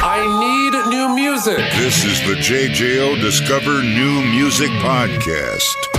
I 0.00 0.24
need 0.38 0.72
new 0.90 1.12
music. 1.14 1.58
This 1.72 2.04
is 2.04 2.20
the 2.20 2.34
JJO 2.34 3.20
Discover 3.20 3.82
New 3.82 4.22
Music 4.30 4.70
Podcast. 4.80 5.97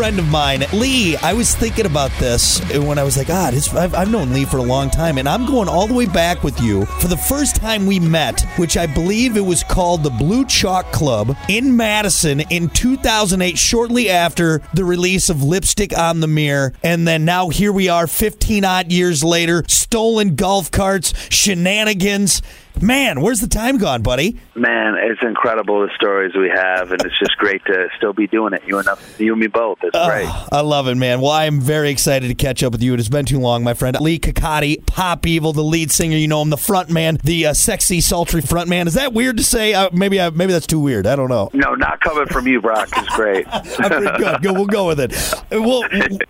Friend 0.00 0.18
of 0.18 0.30
mine, 0.30 0.64
Leigh. 0.72 1.18
I 1.18 1.34
was 1.34 1.54
thinking 1.54 1.84
about 1.84 2.10
this 2.12 2.58
when 2.74 2.98
I 2.98 3.02
was 3.02 3.18
like, 3.18 3.26
it's, 3.28 3.74
I've, 3.74 3.94
I've 3.94 4.10
known 4.10 4.32
Leigh 4.32 4.46
for 4.46 4.56
a 4.56 4.62
long 4.62 4.88
time, 4.88 5.18
and 5.18 5.28
I'm 5.28 5.44
going 5.44 5.68
all 5.68 5.86
the 5.86 5.92
way 5.92 6.06
back 6.06 6.42
with 6.42 6.58
you 6.58 6.86
for 6.86 7.08
the 7.08 7.18
first 7.18 7.56
time 7.56 7.84
we 7.84 8.00
met, 8.00 8.40
which 8.56 8.78
I 8.78 8.86
believe 8.86 9.36
it 9.36 9.44
was 9.44 9.62
called 9.62 10.02
the 10.02 10.08
Blue 10.08 10.46
Chalk 10.46 10.90
Club 10.90 11.36
in 11.50 11.76
Madison 11.76 12.40
in 12.40 12.70
2008, 12.70 13.58
shortly 13.58 14.08
after 14.08 14.62
the 14.72 14.86
release 14.86 15.28
of 15.28 15.42
Lipstick 15.42 15.96
on 15.98 16.20
the 16.20 16.26
Mirror. 16.26 16.72
And 16.82 17.06
then 17.06 17.26
now 17.26 17.50
here 17.50 17.70
we 17.70 17.90
are, 17.90 18.06
15 18.06 18.64
odd 18.64 18.90
years 18.90 19.22
later, 19.22 19.64
stolen 19.68 20.34
golf 20.34 20.70
carts, 20.70 21.12
shenanigans. 21.28 22.40
Man, 22.80 23.20
where's 23.20 23.40
the 23.40 23.46
time 23.46 23.76
gone, 23.76 24.00
buddy? 24.02 24.38
Man, 24.54 24.94
it's 24.98 25.20
incredible 25.22 25.80
the 25.86 25.90
stories 25.94 26.34
we 26.34 26.48
have, 26.48 26.90
and 26.92 27.00
it's 27.04 27.18
just 27.18 27.36
great 27.36 27.62
to 27.66 27.88
still 27.98 28.12
be 28.14 28.26
doing 28.26 28.54
it. 28.54 28.62
You 28.66 28.78
and 28.78 28.88
you 29.18 29.32
and 29.32 29.40
me 29.40 29.48
both. 29.48 29.78
It's 29.82 29.90
Oh, 29.94 30.06
great. 30.08 30.26
I 30.50 30.60
love 30.60 30.88
it, 30.88 30.94
man. 30.94 31.20
Well, 31.20 31.30
I 31.30 31.44
am 31.44 31.60
very 31.60 31.90
excited 31.90 32.28
to 32.28 32.34
catch 32.34 32.62
up 32.62 32.72
with 32.72 32.82
you. 32.82 32.94
It 32.94 32.98
has 32.98 33.08
been 33.10 33.26
too 33.26 33.38
long, 33.38 33.62
my 33.64 33.74
friend. 33.74 33.98
Leigh 34.00 34.18
Kakaty, 34.18 34.84
Pop 34.86 35.26
Evil, 35.26 35.52
the 35.52 35.62
lead 35.62 35.90
singer. 35.90 36.16
You 36.16 36.26
know 36.28 36.40
him, 36.40 36.48
the 36.50 36.56
front 36.56 36.88
man, 36.88 37.18
the 37.22 37.46
uh, 37.48 37.54
sexy, 37.54 38.00
sultry 38.00 38.40
front 38.40 38.68
man. 38.70 38.86
Is 38.86 38.94
that 38.94 39.12
weird 39.12 39.36
to 39.36 39.42
say? 39.44 39.74
Uh, 39.74 39.90
maybe, 39.92 40.18
uh, 40.18 40.30
maybe 40.30 40.52
that's 40.52 40.66
too 40.66 40.80
weird. 40.80 41.06
I 41.06 41.16
don't 41.16 41.28
know. 41.28 41.50
No, 41.52 41.74
not 41.74 42.00
coming 42.00 42.26
from 42.26 42.46
you, 42.46 42.62
Brock. 42.62 42.88
It's 42.96 43.14
great. 43.14 43.46
I'm 43.78 44.04
good. 44.16 44.42
We'll 44.56 44.66
go 44.66 44.86
with 44.86 45.00
it. 45.00 45.12
Well, 45.50 45.82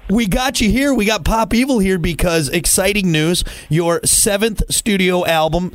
we 0.08 0.26
got 0.26 0.60
you 0.60 0.68
here. 0.70 0.92
We 0.94 1.04
got 1.04 1.24
Pop 1.24 1.54
Evil 1.54 1.78
here 1.78 1.98
because 1.98 2.48
exciting 2.48 3.12
news. 3.12 3.44
Your 3.68 4.00
seventh 4.04 4.62
studio 4.72 5.24
album, 5.26 5.74